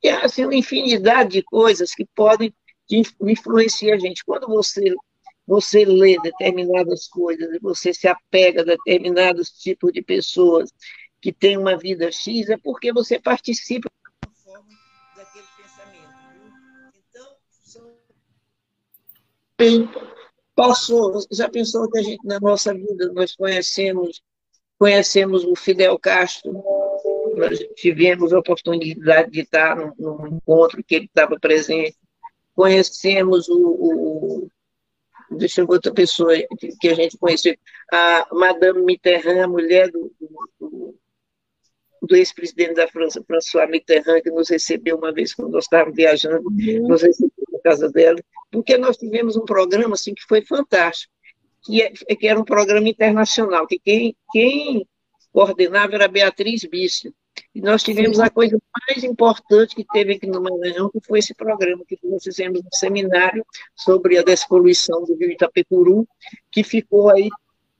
tinha 0.00 0.20
assim, 0.20 0.44
uma 0.44 0.54
infinidade 0.54 1.30
de 1.30 1.42
coisas 1.42 1.92
que 1.94 2.06
podem 2.14 2.54
influenciar 3.20 3.94
a 3.94 3.98
gente. 3.98 4.24
Quando 4.24 4.46
você, 4.46 4.94
você 5.46 5.84
lê 5.84 6.18
determinadas 6.20 7.08
coisas, 7.08 7.58
você 7.60 7.92
se 7.92 8.06
apega 8.06 8.62
a 8.62 8.64
determinados 8.64 9.50
tipos 9.50 9.92
de 9.92 10.02
pessoas 10.02 10.72
que 11.20 11.32
têm 11.32 11.56
uma 11.56 11.76
vida 11.76 12.10
X, 12.12 12.48
é 12.48 12.56
porque 12.56 12.92
você 12.92 13.18
participa 13.18 13.90
daquele 15.16 15.46
pensamento. 15.56 16.14
Então, 16.94 17.36
são 17.64 17.96
passou, 20.54 21.20
já 21.30 21.48
pensou 21.48 21.88
que 21.90 21.98
a 21.98 22.02
gente, 22.02 22.26
na 22.26 22.40
nossa 22.40 22.72
vida, 22.72 23.12
nós 23.12 23.36
conhecemos, 23.36 24.22
conhecemos 24.78 25.44
o 25.44 25.54
Fidel 25.54 25.98
Castro, 25.98 26.52
nós 27.36 27.58
tivemos 27.76 28.32
a 28.32 28.38
oportunidade 28.38 29.30
de 29.30 29.40
estar 29.40 29.76
num, 29.76 29.92
num 29.98 30.36
encontro 30.36 30.82
que 30.82 30.94
ele 30.94 31.04
estava 31.04 31.38
presente, 31.38 31.96
conhecemos 32.54 33.48
o, 33.48 33.58
o 33.58 34.50
deixa 35.30 35.60
eu 35.60 35.66
ver 35.66 35.74
outra 35.74 35.92
pessoa 35.92 36.32
que, 36.80 36.88
a 36.88 36.94
gente 36.94 37.18
conheceu, 37.18 37.54
a 37.92 38.26
Madame 38.32 38.82
Mitterrand, 38.82 39.48
mulher 39.48 39.90
do, 39.90 40.12
do, 40.58 40.98
do 42.02 42.16
ex-presidente 42.16 42.74
da 42.74 42.88
França, 42.88 43.22
François 43.26 43.68
Mitterrand, 43.68 44.22
que 44.22 44.30
nos 44.30 44.48
recebeu 44.48 44.96
uma 44.96 45.12
vez 45.12 45.34
quando 45.34 45.52
nós 45.52 45.64
estávamos 45.64 45.96
viajando, 45.96 46.48
uhum. 46.48 46.88
nos 46.88 47.02
recebeu 47.02 47.32
na 47.52 47.60
casa 47.60 47.90
dela, 47.90 48.18
porque 48.50 48.78
nós 48.78 48.96
tivemos 48.96 49.36
um 49.36 49.44
programa 49.44 49.94
assim 49.94 50.14
que 50.14 50.22
foi 50.26 50.42
fantástico. 50.44 51.12
que, 51.62 51.82
é, 51.82 51.90
que 51.90 52.28
era 52.28 52.38
um 52.38 52.44
programa 52.44 52.88
internacional, 52.88 53.66
que 53.66 53.78
quem, 53.78 54.16
quem 54.32 54.86
coordenava 55.32 55.94
era 55.94 56.08
Beatriz 56.08 56.64
Bício. 56.64 57.12
E 57.56 57.60
nós 57.62 57.82
tivemos 57.82 58.20
a 58.20 58.28
coisa 58.28 58.58
mais 58.86 59.02
importante 59.02 59.74
que 59.74 59.86
teve 59.90 60.12
aqui 60.12 60.26
no 60.26 60.42
Maranhão, 60.42 60.90
que 60.90 61.00
foi 61.00 61.20
esse 61.20 61.34
programa 61.34 61.82
que 61.88 61.98
nós 62.04 62.22
fizemos 62.22 62.60
um 62.60 62.68
seminário 62.70 63.42
sobre 63.74 64.18
a 64.18 64.22
despoluição 64.22 65.02
do 65.06 65.16
rio 65.16 65.32
Itapecuru, 65.32 66.06
que 66.52 66.62
ficou 66.62 67.08
aí 67.08 67.30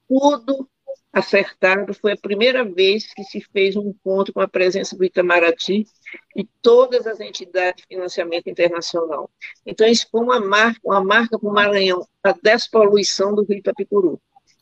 tudo 0.09 0.67
acertado. 1.13 1.93
Foi 1.93 2.13
a 2.13 2.17
primeira 2.17 2.65
vez 2.65 3.13
que 3.13 3.23
se 3.25 3.39
fez 3.53 3.77
um 3.77 3.91
encontro 3.91 4.33
com 4.33 4.41
a 4.41 4.49
presença 4.49 4.97
do 4.97 5.05
Itamaraty 5.05 5.87
e 6.35 6.49
todas 6.63 7.07
as 7.07 7.21
entidades 7.21 7.83
de 7.83 7.95
financiamento 7.95 8.49
internacional. 8.49 9.29
Então, 9.67 9.87
isso 9.87 10.09
foi 10.11 10.23
uma 10.23 10.41
marca, 10.41 10.81
uma 10.83 11.05
marca 11.05 11.39
para 11.39 11.51
o 11.51 11.53
Maranhão, 11.53 12.01
a 12.25 12.33
despoluição 12.33 13.35
do 13.35 13.45
rio 13.45 13.59
Itapecuru. 13.59 14.19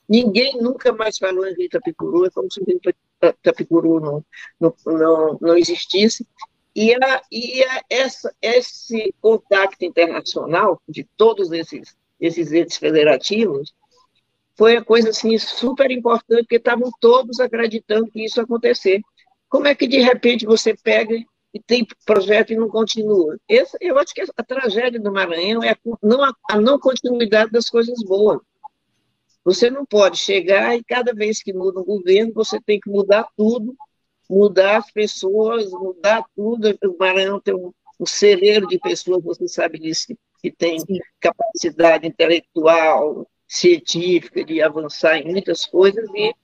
Ninguém 0.09 0.59
nunca 0.61 0.93
mais 0.93 1.19
falou 1.19 1.47
em 1.47 1.55
rio 1.55 1.67
Itapecuru, 1.67 2.27
é 2.27 2.31
como 2.31 2.51
se 2.53 2.61
o 2.61 2.65
rio 2.65 2.81
Itapecuru 3.29 4.01
não, 4.01 4.25
não, 4.61 4.75
não, 4.87 5.39
não 5.41 5.57
existisse. 5.57 6.27
E, 6.75 6.93
a, 6.93 7.23
e 7.31 7.63
a, 7.63 7.83
essa, 7.89 8.35
esse 8.43 9.15
contato 9.21 9.77
internacional 9.81 10.81
de 10.89 11.05
todos 11.17 11.53
esses, 11.53 11.97
esses 12.21 12.53
entes 12.53 12.77
federativos 12.77 13.73
foi 14.57 14.77
a 14.77 14.85
coisa 14.85 15.11
assim 15.11 15.37
super 15.39 15.91
importante, 15.91 16.43
porque 16.43 16.57
estavam 16.57 16.91
todos 17.01 17.41
acreditando 17.41 18.11
que 18.11 18.25
isso 18.25 18.41
ia 18.41 18.45
acontecer. 18.45 19.01
Como 19.49 19.67
é 19.67 19.75
que 19.75 19.87
de 19.87 19.99
repente 19.99 20.47
você 20.47 20.75
pega 20.77 21.15
e 21.53 21.61
tem 21.61 21.87
projeto 22.05 22.53
e 22.53 22.57
não 22.57 22.69
continua? 22.69 23.37
Esse, 23.49 23.77
eu 23.81 23.99
acho 23.99 24.13
que 24.13 24.23
a 24.23 24.43
tragédia 24.43 25.01
do 25.01 25.13
Maranhão 25.13 25.63
é 25.63 25.71
a 25.71 25.77
não, 26.03 26.23
a 26.51 26.61
não 26.61 26.79
continuidade 26.79 27.53
das 27.53 27.69
coisas 27.69 28.03
boas. 28.05 28.41
Você 29.45 29.71
não 29.71 29.85
pode 29.85 30.17
chegar 30.17 30.75
e 30.75 30.83
cada 30.83 31.13
vez 31.13 31.43
que 31.43 31.53
muda 31.53 31.81
um 31.81 31.85
governo, 31.85 32.33
você 32.33 32.59
tem 32.61 32.81
que 32.81 32.89
mudar 32.89 33.29
tudo, 33.37 33.77
mudar 34.29 34.79
as 34.79 34.91
pessoas, 34.91 35.71
mudar 35.71 36.25
tudo. 36.35 36.77
O 36.85 36.97
Maranhão 36.99 37.39
tem 37.39 37.55
um, 37.55 37.73
um 38.01 38.07
celeiro 38.07 38.67
de 38.67 38.79
pessoas, 38.79 39.23
você 39.23 39.47
sabe 39.47 39.79
disso, 39.79 40.17
que 40.41 40.51
tem 40.51 40.79
capacidade 41.21 42.07
intelectual, 42.07 43.27
científica, 43.47 44.45
de 44.45 44.63
avançar 44.63 45.19
em 45.19 45.31
muitas 45.31 45.67
coisas, 45.67 46.09
e, 46.15 46.35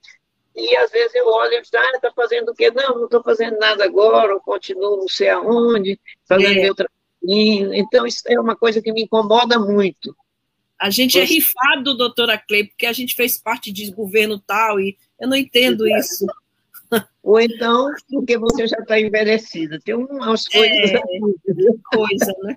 e 0.55 0.77
às 0.77 0.91
vezes 0.91 1.15
eu 1.15 1.27
olho 1.27 1.55
e 1.55 1.63
digo, 1.63 1.77
ah, 1.77 1.93
está 1.95 2.13
fazendo 2.13 2.51
o 2.51 2.55
quê? 2.55 2.71
Não, 2.71 2.97
não 2.97 3.05
estou 3.07 3.23
fazendo 3.23 3.59
nada 3.59 3.85
agora, 3.85 4.33
eu 4.33 4.41
continuo 4.41 4.99
não 4.99 5.09
sei 5.09 5.31
aonde, 5.31 5.99
fazendo 6.29 6.59
é. 6.59 6.63
meu 6.63 6.75
trabalhinho. 6.75 7.75
Então, 7.75 8.07
isso 8.07 8.23
é 8.27 8.39
uma 8.39 8.57
coisa 8.57 8.81
que 8.81 8.93
me 8.93 9.03
incomoda 9.03 9.59
muito. 9.59 10.15
A 10.81 10.89
gente 10.89 11.19
é 11.19 11.25
rifado, 11.25 11.95
doutora 11.95 12.39
Clay, 12.39 12.69
porque 12.69 12.87
a 12.87 12.93
gente 12.93 13.15
fez 13.15 13.37
parte 13.37 13.71
de 13.71 13.91
governo 13.93 14.39
tal, 14.39 14.81
e 14.81 14.97
eu 15.21 15.29
não 15.29 15.37
entendo 15.37 15.87
é. 15.87 15.99
isso. 15.99 16.25
Ou 17.23 17.39
então, 17.39 17.93
porque 18.11 18.39
você 18.39 18.67
já 18.67 18.79
está 18.79 18.99
envelhecida. 18.99 19.79
Tem 19.85 19.95
umas 19.95 20.49
coisas. 20.49 20.91
É, 20.91 21.01
coisa, 21.93 22.35
né? 22.43 22.57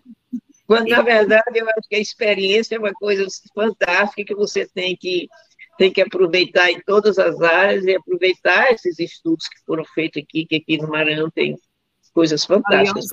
Quando, 0.66 0.88
na 0.88 1.02
verdade, 1.02 1.60
eu 1.60 1.68
acho 1.68 1.90
que 1.90 1.96
a 1.96 2.00
experiência 2.00 2.76
é 2.76 2.80
uma 2.80 2.94
coisa 2.94 3.28
fantástica 3.54 4.24
que 4.24 4.34
você 4.34 4.66
tem 4.66 4.96
que, 4.96 5.28
tem 5.78 5.92
que 5.92 6.02
aproveitar 6.02 6.72
em 6.72 6.80
todas 6.82 7.20
as 7.20 7.40
áreas 7.42 7.84
e 7.84 7.94
aproveitar 7.94 8.72
esses 8.72 8.98
estudos 8.98 9.50
que 9.50 9.60
foram 9.66 9.84
feitos 9.84 10.24
aqui, 10.24 10.46
que 10.46 10.56
aqui 10.56 10.78
no 10.78 10.88
Maranhão 10.88 11.30
tem 11.30 11.58
coisas 12.14 12.46
fantásticas. 12.46 13.06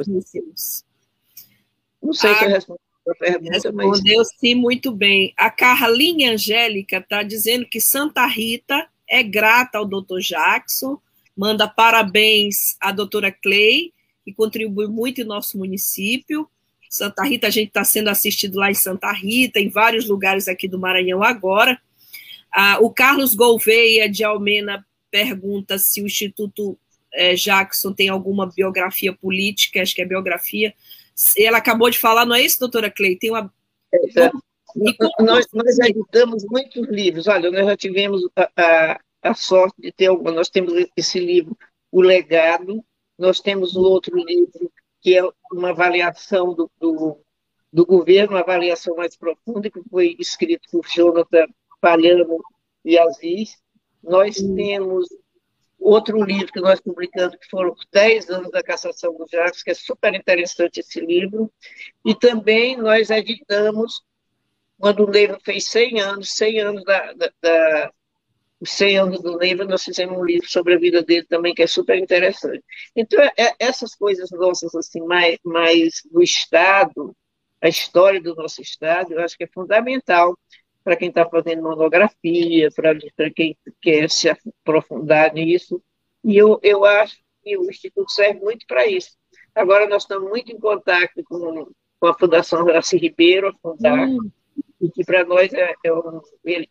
Não 2.01 2.13
sei 2.13 2.35
se 2.35 2.45
eu 2.45 2.49
respondi 2.49 2.81
a 2.81 2.90
pergunta, 3.19 3.53
Respondeu 3.53 4.19
mas... 4.19 4.29
sim 4.39 4.55
muito 4.55 4.93
bem. 4.93 5.33
A 5.37 5.51
Carlinha 5.51 6.33
Angélica 6.33 6.99
está 6.99 7.23
dizendo 7.23 7.67
que 7.67 7.81
Santa 7.81 8.27
Rita 8.27 8.87
é 9.09 9.23
grata 9.23 9.79
ao 9.79 9.85
doutor 9.85 10.21
Jackson, 10.21 11.01
manda 11.37 11.67
parabéns 11.67 12.77
à 12.81 12.93
doutora 12.93 13.33
Clay, 13.33 13.93
que 14.25 14.33
contribui 14.33 14.87
muito 14.87 15.21
em 15.21 15.25
nosso 15.25 15.59
município. 15.59 16.49
Santa 16.89 17.25
Rita, 17.25 17.47
a 17.47 17.51
gente 17.51 17.69
está 17.69 17.85
sendo 17.85 18.09
assistido 18.09 18.57
lá 18.57 18.71
em 18.71 18.75
Santa 18.75 19.13
Rita, 19.13 19.59
em 19.59 19.69
vários 19.69 20.09
lugares 20.09 20.49
aqui 20.49 20.69
do 20.69 20.79
Maranhão 20.79 21.23
agora. 21.23 21.81
Ah, 22.53 22.79
o 22.81 22.91
Carlos 22.91 23.35
Gouveia 23.35 24.09
de 24.09 24.25
Almena 24.25 24.85
pergunta 25.11 25.79
se 25.79 26.03
o 26.03 26.07
Instituto 26.07 26.79
é, 27.13 27.35
Jackson 27.35 27.93
tem 27.93 28.09
alguma 28.09 28.47
biografia 28.47 29.13
política, 29.13 29.83
acho 29.83 29.95
que 29.95 30.03
é 30.03 30.07
biografia. 30.07 30.75
Ela 31.37 31.59
acabou 31.59 31.91
de 31.91 31.99
falar, 31.99 32.25
não 32.25 32.35
é 32.35 32.43
isso, 32.43 32.59
doutora 32.59 32.91
Clay? 32.91 33.17
Tem 33.17 33.31
uma. 33.31 33.53
É, 33.93 34.31
nós, 35.21 35.47
nós 35.53 35.79
editamos 35.79 36.45
muitos 36.45 36.89
livros. 36.89 37.27
Olha, 37.27 37.51
nós 37.51 37.67
já 37.67 37.77
tivemos 37.77 38.23
a, 38.37 38.51
a, 38.57 39.01
a 39.23 39.35
sorte 39.35 39.81
de 39.81 39.93
ter 39.93 40.07
alguma. 40.07 40.31
Nós 40.31 40.49
temos 40.49 40.73
esse 40.97 41.19
livro, 41.19 41.57
O 41.91 42.01
Legado, 42.01 42.85
nós 43.19 43.41
temos 43.41 43.77
o 43.77 43.83
outro 43.83 44.17
livro, 44.17 44.73
que 45.01 45.17
é 45.17 45.23
uma 45.53 45.71
avaliação 45.71 46.55
do, 46.55 46.71
do, 46.81 47.19
do 47.73 47.85
governo, 47.85 48.35
uma 48.35 48.41
avaliação 48.41 48.97
mais 48.97 49.17
profunda, 49.17 49.71
que 49.71 49.81
foi 49.91 50.17
escrito 50.19 50.69
por 50.71 50.87
Jonathan 50.89 51.47
Palhano 51.81 52.39
e 52.85 52.99
Aziz. 52.99 53.57
Nós 54.03 54.37
temos 54.37 55.09
outro 55.81 56.23
livro 56.23 56.53
que 56.53 56.61
nós 56.61 56.81
publicamos, 56.81 57.37
que 57.37 57.49
foram 57.49 57.75
10 57.91 58.31
anos 58.31 58.51
da 58.51 58.63
cassação 58.63 59.17
do 59.17 59.27
Jacques, 59.31 59.63
que 59.63 59.71
é 59.71 59.75
super 59.75 60.15
interessante 60.15 60.81
esse 60.81 61.01
livro. 61.01 61.51
E 62.05 62.15
também 62.15 62.77
nós 62.77 63.11
editamos, 63.11 64.03
quando 64.79 65.07
o 65.07 65.11
livro 65.11 65.39
fez 65.45 65.67
100 65.69 66.01
anos, 66.01 66.31
100 66.33 66.61
anos 66.61 66.85
da, 66.85 67.13
da, 67.15 67.33
da 67.41 67.93
os 68.61 68.71
100 68.73 68.99
anos 68.99 69.23
do 69.23 69.39
livro, 69.39 69.67
nós 69.67 69.83
fizemos 69.83 70.19
um 70.19 70.25
livro 70.25 70.47
sobre 70.47 70.75
a 70.75 70.79
vida 70.79 71.03
dele 71.03 71.25
também, 71.27 71.55
que 71.55 71.63
é 71.63 71.67
super 71.67 71.97
interessante. 71.97 72.63
Então, 72.95 73.19
é, 73.23 73.33
é, 73.39 73.55
essas 73.59 73.95
coisas 73.95 74.31
nossas, 74.31 74.75
assim, 74.75 75.01
mais, 75.01 75.39
mais 75.43 76.03
do 76.13 76.23
Estado, 76.23 77.17
a 77.63 77.69
história 77.69 78.21
do 78.21 78.35
nosso 78.35 78.61
Estado, 78.61 79.15
eu 79.15 79.21
acho 79.21 79.37
que 79.37 79.45
é 79.45 79.47
fundamental 79.47 80.37
para 80.83 80.97
quem 80.97 81.09
está 81.09 81.29
fazendo 81.29 81.63
monografia, 81.63 82.69
para 82.75 83.31
quem 83.31 83.57
quer 83.81 84.09
se 84.11 84.29
aprofundar 84.29 85.33
nisso. 85.33 85.83
E 86.25 86.37
eu, 86.37 86.59
eu 86.63 86.85
acho 86.85 87.19
que 87.43 87.57
o 87.57 87.69
Instituto 87.71 88.11
serve 88.11 88.41
muito 88.41 88.67
para 88.67 88.87
isso. 88.87 89.11
Agora, 89.55 89.89
nós 89.89 90.03
estamos 90.03 90.29
muito 90.29 90.53
em 90.53 90.59
contato 90.59 91.23
com, 91.25 91.71
com 91.99 92.07
a 92.07 92.19
Fundação 92.19 92.65
Horácio 92.65 92.99
Ribeiro, 92.99 93.49
a 93.49 93.53
Fundar, 93.53 94.09
hum 94.09 94.31
e 94.81 94.91
que 94.91 95.05
para 95.05 95.25
nós 95.25 95.53
é, 95.53 95.75
é 95.85 95.93
um, 95.93 96.21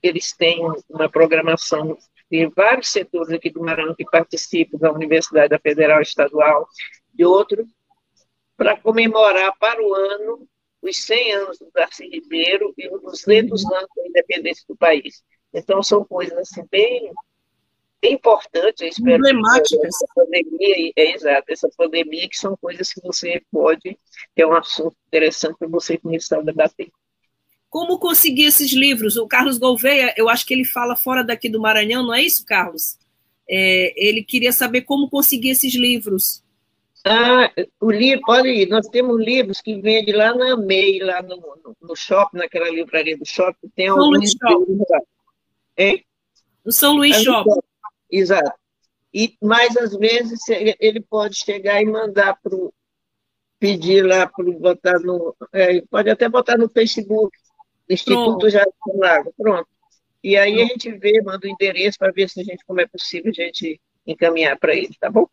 eles 0.02 0.36
têm 0.36 0.62
uma 0.90 1.08
programação 1.08 1.98
de 2.30 2.48
vários 2.48 2.90
setores 2.90 3.32
aqui 3.32 3.50
do 3.50 3.62
Maranhão 3.62 3.96
que 3.96 4.06
participam 4.06 4.78
da 4.78 4.92
Universidade 4.92 5.50
da 5.50 5.60
Federal 5.60 6.02
Estadual 6.02 6.68
e 7.18 7.24
outros, 7.24 7.68
para 8.58 8.78
comemorar 8.78 9.54
para 9.60 9.82
o 9.82 9.94
ano 9.94 10.48
os 10.82 10.98
100 11.04 11.34
anos 11.34 11.60
do 11.60 11.70
Darcy 11.74 12.08
Ribeiro 12.08 12.74
e 12.78 12.88
os 12.94 13.02
200 13.02 13.64
uhum. 13.64 13.76
anos 13.76 13.90
da 13.96 14.08
independência 14.08 14.64
do 14.68 14.76
país. 14.76 15.24
Então, 15.54 15.82
são 15.82 16.04
coisas 16.04 16.38
assim, 16.38 16.64
bem, 16.70 17.12
bem 18.02 18.14
importantes, 18.14 18.82
eu 18.82 18.88
espero. 18.88 19.16
Emblemáticas. 19.16 19.80
Essa 19.84 20.06
pandemia, 20.16 20.92
é 20.96 21.14
exato, 21.14 21.52
essa 21.52 21.70
pandemia, 21.76 22.30
que 22.30 22.38
são 22.38 22.56
coisas 22.58 22.94
que 22.94 23.02
você 23.02 23.42
pode, 23.52 23.98
é 24.36 24.46
um 24.46 24.54
assunto 24.54 24.96
interessante 25.08 25.58
para 25.58 25.68
você 25.68 25.98
começar 25.98 26.40
a 26.40 26.44
debater. 26.44 26.90
Como 27.70 28.00
conseguir 28.00 28.46
esses 28.46 28.72
livros? 28.72 29.16
O 29.16 29.28
Carlos 29.28 29.58
Gouveia, 29.60 30.14
eu 30.18 30.28
acho 30.28 30.46
que 30.46 30.54
ele 30.54 30.66
fala 30.66 30.96
fora 30.96 31.24
daqui 31.24 31.50
do 31.50 31.62
Maranhão, 31.62 32.04
não 32.04 32.14
é 32.14 32.22
isso, 32.22 32.44
Carlos? 32.46 32.98
É, 33.48 33.94
ele 33.96 34.24
queria 34.24 34.52
saber 34.52 34.82
como 34.82 35.10
conseguir 35.10 35.50
esses 35.50 35.74
livros. 35.76 36.44
Ah, 37.06 37.52
o 37.80 37.90
livro, 37.92 38.24
olha 38.28 38.52
aí, 38.52 38.66
nós 38.66 38.88
temos 38.88 39.18
livros 39.20 39.62
que 39.62 39.80
vende 39.80 40.12
lá 40.12 40.34
na 40.34 40.58
MEI, 40.58 41.00
lá 41.00 41.22
no, 41.22 41.38
no, 41.38 41.78
no 41.82 41.96
shopping, 41.96 42.38
naquela 42.38 42.70
livraria 42.70 43.18
do 43.18 43.26
shopping, 43.26 43.70
tem 43.76 43.88
São 43.88 44.00
alguns 44.00 44.36
livros 44.36 44.88
lá. 44.90 45.00
É? 45.78 46.02
No 46.66 46.72
São 46.72 46.94
Luís 46.96 47.16
é 47.16 47.24
Shopping. 47.24 47.60
Exato. 48.12 48.52
E, 49.14 49.36
mas, 49.42 49.76
às 49.78 49.96
vezes, 49.96 50.40
ele 50.50 51.00
pode 51.00 51.36
chegar 51.36 51.82
e 51.82 51.86
mandar 51.86 52.38
para 52.44 52.56
pedir 53.60 54.06
lá 54.06 54.28
para 54.28 54.46
botar 54.52 55.00
no. 55.00 55.36
É, 55.54 55.82
pode 55.90 56.10
até 56.10 56.28
botar 56.30 56.58
no 56.58 56.70
Facebook. 56.70 57.32
Instituto 57.90 58.24
Pronto. 58.24 58.50
Jardim 58.50 58.98
Lago, 58.98 59.34
pronto. 59.36 59.68
E 60.24 60.38
aí 60.38 60.62
a 60.62 60.66
gente 60.66 60.92
vê, 60.92 61.22
manda 61.24 61.48
o 61.48 61.50
endereço 61.50 61.98
para 61.98 62.12
ver 62.12 62.30
se 62.30 62.40
a 62.40 62.44
gente, 62.44 62.64
como 62.66 62.82
é 62.82 62.88
possível 62.88 63.32
a 63.32 63.42
gente 63.42 63.82
encaminhar 64.06 64.58
para 64.60 64.76
ele, 64.76 64.94
tá 65.00 65.10
bom? 65.10 65.28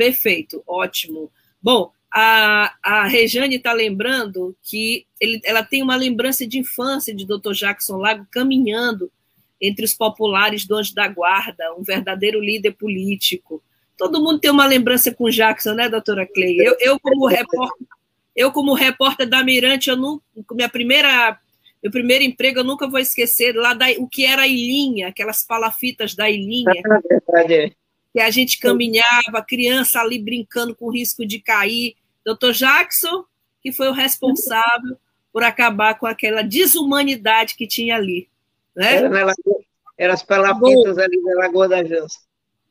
Perfeito, 0.00 0.62
ótimo. 0.66 1.30
Bom, 1.60 1.92
a, 2.10 2.74
a 2.82 3.06
Rejane 3.06 3.56
está 3.56 3.74
lembrando 3.74 4.56
que 4.62 5.04
ele, 5.20 5.42
ela 5.44 5.62
tem 5.62 5.82
uma 5.82 5.94
lembrança 5.94 6.46
de 6.46 6.58
infância 6.58 7.14
de 7.14 7.26
Dr. 7.26 7.52
Jackson 7.52 7.98
Lago 7.98 8.26
caminhando 8.32 9.12
entre 9.60 9.84
os 9.84 9.92
populares 9.92 10.64
do 10.64 10.74
Anjo 10.74 10.94
da 10.94 11.06
Guarda, 11.06 11.74
um 11.76 11.82
verdadeiro 11.82 12.40
líder 12.40 12.72
político. 12.72 13.62
Todo 13.98 14.24
mundo 14.24 14.38
tem 14.38 14.50
uma 14.50 14.64
lembrança 14.64 15.12
com 15.14 15.28
Jackson, 15.28 15.74
né, 15.74 15.86
doutora 15.86 16.26
Clay? 16.26 16.56
Eu, 16.58 16.74
eu 16.80 16.98
como 16.98 17.26
repórter, 17.26 17.86
eu 18.34 18.50
como 18.50 18.72
repórter 18.72 19.28
da 19.28 19.44
Mirante, 19.44 19.90
eu 19.90 19.96
não, 19.96 20.18
minha 20.52 20.70
primeira 20.70 21.38
Meu 21.82 21.92
primeiro 21.92 22.24
emprego 22.24 22.60
eu 22.60 22.64
nunca 22.64 22.88
vou 22.88 23.00
esquecer 23.00 23.54
lá 23.54 23.74
da, 23.74 23.84
o 23.98 24.08
que 24.08 24.24
era 24.24 24.42
a 24.42 24.48
ilhinha, 24.48 25.08
aquelas 25.08 25.44
palafitas 25.44 26.14
da 26.14 26.30
ilhinha. 26.30 26.80
Ah, 26.86 27.00
verdade. 27.06 27.76
Que 28.12 28.20
a 28.20 28.30
gente 28.30 28.58
caminhava, 28.58 29.44
criança 29.46 30.00
ali 30.00 30.18
brincando 30.18 30.74
com 30.74 30.90
risco 30.90 31.26
de 31.26 31.40
cair. 31.40 31.96
Doutor 32.24 32.52
Jackson, 32.52 33.24
que 33.62 33.72
foi 33.72 33.88
o 33.88 33.92
responsável 33.92 34.98
por 35.32 35.42
acabar 35.42 35.98
com 35.98 36.06
aquela 36.06 36.42
desumanidade 36.42 37.54
que 37.54 37.66
tinha 37.66 37.96
ali. 37.96 38.28
Né? 38.74 38.96
Era, 38.96 39.08
na 39.08 39.24
Lagoa, 39.24 39.60
era 39.96 40.14
as 40.14 40.22
palafitas 40.22 40.98
ali 40.98 41.20
na 41.22 41.34
Lagoa 41.36 41.68
da 41.68 41.84
Jança. 41.84 42.18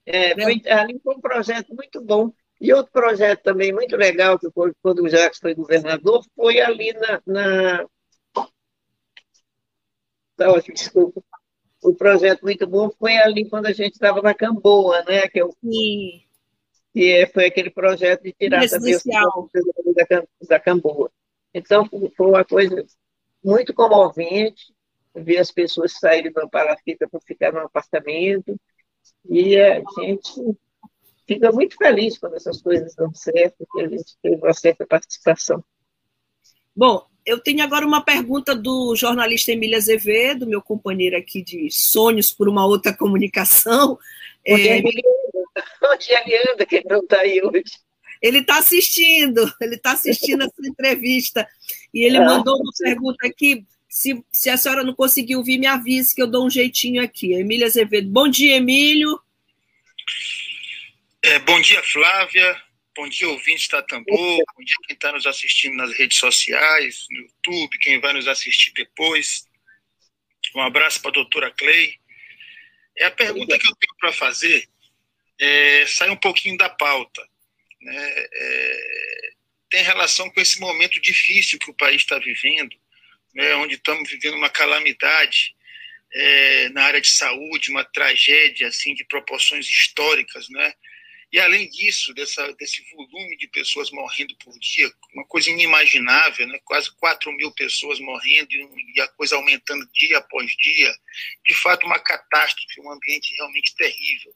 É, 0.06 0.34
foi, 0.34 0.62
ali 0.68 1.00
foi 1.04 1.16
um 1.16 1.22
projeto 1.22 1.74
muito 1.76 2.02
bom. 2.02 2.34
E 2.60 2.74
outro 2.74 2.92
projeto 2.92 3.42
também 3.42 3.72
muito 3.72 3.96
legal, 3.96 4.38
que 4.38 4.50
foi 4.52 4.74
quando 4.82 5.04
o 5.04 5.10
Jacques 5.10 5.40
foi 5.40 5.56
governador, 5.56 6.26
foi 6.36 6.60
ali 6.60 6.92
na. 6.94 7.22
na... 7.26 7.86
Tá, 10.36 10.48
desculpa. 10.74 11.22
O 11.90 11.96
projeto 11.96 12.44
muito 12.44 12.68
bom 12.68 12.92
foi 12.92 13.18
ali 13.18 13.50
quando 13.50 13.66
a 13.66 13.74
gente 13.74 13.94
estava 13.94 14.22
na 14.22 14.34
Camboa, 14.34 15.04
né? 15.04 15.28
Que, 15.28 15.40
é 15.40 15.44
o, 15.44 15.52
Sim. 15.52 16.24
que 16.94 17.12
é, 17.12 17.26
foi 17.26 17.46
aquele 17.48 17.72
projeto 17.72 18.22
de 18.22 18.32
tirar 18.34 18.68
também 18.70 18.96
os 18.96 19.04
da, 19.04 20.24
da 20.48 20.60
Camboa. 20.60 21.12
Então, 21.52 21.90
foi 22.16 22.28
uma 22.28 22.46
coisa 22.46 22.86
muito 23.44 23.74
comovente 23.74 24.72
ver 25.16 25.40
as 25.40 25.52
pessoas 25.52 25.94
saírem 25.94 26.32
da 26.32 26.48
palafita 26.48 27.10
para 27.10 27.20
ficar 27.22 27.52
no 27.52 27.62
apartamento. 27.62 28.56
E 29.28 29.60
a 29.60 29.82
gente 30.00 30.58
fica 31.28 31.52
muito 31.52 31.76
feliz 31.76 32.20
quando 32.20 32.36
essas 32.36 32.62
coisas 32.62 32.94
dão 32.94 33.12
certo, 33.16 33.66
porque 33.66 33.82
a 33.82 33.90
gente 33.90 34.16
teve 34.22 34.36
uma 34.36 34.54
certa 34.54 34.86
participação. 34.86 35.64
Bom, 36.80 37.06
eu 37.26 37.38
tenho 37.38 37.62
agora 37.62 37.86
uma 37.86 38.00
pergunta 38.00 38.56
do 38.56 38.96
jornalista 38.96 39.52
Emília 39.52 39.76
Azevedo, 39.76 40.48
meu 40.48 40.62
companheiro 40.62 41.18
aqui 41.18 41.42
de 41.42 41.70
Sonhos 41.70 42.32
por 42.32 42.48
uma 42.48 42.66
Outra 42.66 42.96
Comunicação. 42.96 44.00
Onde 44.48 44.70
é, 44.70 44.78
ele 44.78 45.04
anda? 45.06 45.68
Onde 45.92 46.08
ele 46.10 46.52
anda, 46.54 46.66
que 46.66 46.78
ele 46.78 46.86
não 46.88 47.02
está 47.02 47.20
aí 47.20 47.42
hoje? 47.44 47.74
Ele 48.22 48.38
está 48.38 48.60
assistindo, 48.60 49.54
ele 49.60 49.76
está 49.76 49.92
assistindo 49.92 50.42
essa 50.42 50.66
entrevista. 50.66 51.46
E 51.94 52.06
ele 52.06 52.16
ah, 52.16 52.24
mandou 52.24 52.56
uma 52.56 52.72
pergunta 52.80 53.28
aqui. 53.28 53.66
Se, 53.90 54.24
se 54.32 54.50
a 54.50 54.56
senhora 54.56 54.82
não 54.82 54.94
conseguir 54.94 55.36
ouvir, 55.36 55.58
me 55.58 55.68
avise 55.68 56.16
que 56.16 56.22
eu 56.22 56.28
dou 56.28 56.46
um 56.46 56.50
jeitinho 56.50 57.04
aqui. 57.04 57.34
Emília 57.34 57.68
Azevedo. 57.68 58.10
Bom 58.10 58.30
dia, 58.30 58.56
Emílio. 58.56 59.20
É, 61.22 61.40
bom 61.40 61.60
dia, 61.60 61.84
Flávia. 61.84 62.69
Bom 63.00 63.08
dia, 63.08 63.30
ouvintes 63.30 63.70
da 63.70 63.82
Tambor. 63.82 64.44
Bom 64.58 64.62
dia, 64.62 64.76
quem 64.86 64.94
está 64.94 65.14
nos 65.14 65.26
assistindo 65.26 65.74
nas 65.78 65.98
redes 65.98 66.18
sociais, 66.18 67.08
no 67.10 67.22
YouTube, 67.22 67.80
quem 67.80 67.98
vai 67.98 68.12
nos 68.12 68.28
assistir 68.28 68.74
depois. 68.74 69.48
Um 70.54 70.60
abraço 70.60 71.02
para 71.02 71.12
a 71.12 71.14
doutora 71.14 71.50
Clay. 71.50 71.98
É 72.98 73.06
a 73.06 73.12
pergunta 73.12 73.58
que 73.58 73.66
eu 73.66 73.76
tenho 73.76 73.96
para 74.02 74.12
fazer 74.12 74.68
é, 75.40 75.88
sai 75.88 76.10
um 76.10 76.18
pouquinho 76.18 76.58
da 76.58 76.68
pauta. 76.68 77.26
Né? 77.82 78.14
É, 78.34 79.30
tem 79.70 79.82
relação 79.82 80.30
com 80.30 80.42
esse 80.42 80.60
momento 80.60 81.00
difícil 81.00 81.58
que 81.58 81.72
o 81.72 81.76
país 81.76 82.02
está 82.02 82.20
vivendo, 82.20 82.76
né? 83.34 83.56
onde 83.56 83.76
estamos 83.76 84.12
vivendo 84.12 84.36
uma 84.36 84.50
calamidade 84.50 85.56
é, 86.12 86.68
na 86.72 86.84
área 86.84 87.00
de 87.00 87.08
saúde, 87.08 87.72
uma 87.72 87.86
tragédia 87.86 88.68
assim 88.68 88.94
de 88.94 89.06
proporções 89.06 89.70
históricas, 89.70 90.50
né? 90.50 90.74
E 91.32 91.40
além 91.40 91.70
disso, 91.70 92.12
dessa, 92.14 92.52
desse 92.54 92.84
volume 92.92 93.38
de 93.38 93.48
pessoas 93.48 93.92
morrendo 93.92 94.36
por 94.38 94.58
dia, 94.58 94.92
uma 95.14 95.26
coisa 95.26 95.52
inimaginável, 95.52 96.48
né? 96.48 96.60
quase 96.66 96.92
4 96.96 97.32
mil 97.34 97.52
pessoas 97.52 98.00
morrendo 98.00 98.50
e 98.52 99.02
a 99.02 99.08
coisa 99.10 99.36
aumentando 99.36 99.88
dia 99.94 100.18
após 100.18 100.52
dia, 100.58 100.92
de 101.48 101.54
fato 101.54 101.86
uma 101.86 102.00
catástrofe, 102.00 102.82
um 102.82 102.92
ambiente 102.92 103.36
realmente 103.36 103.76
terrível. 103.76 104.36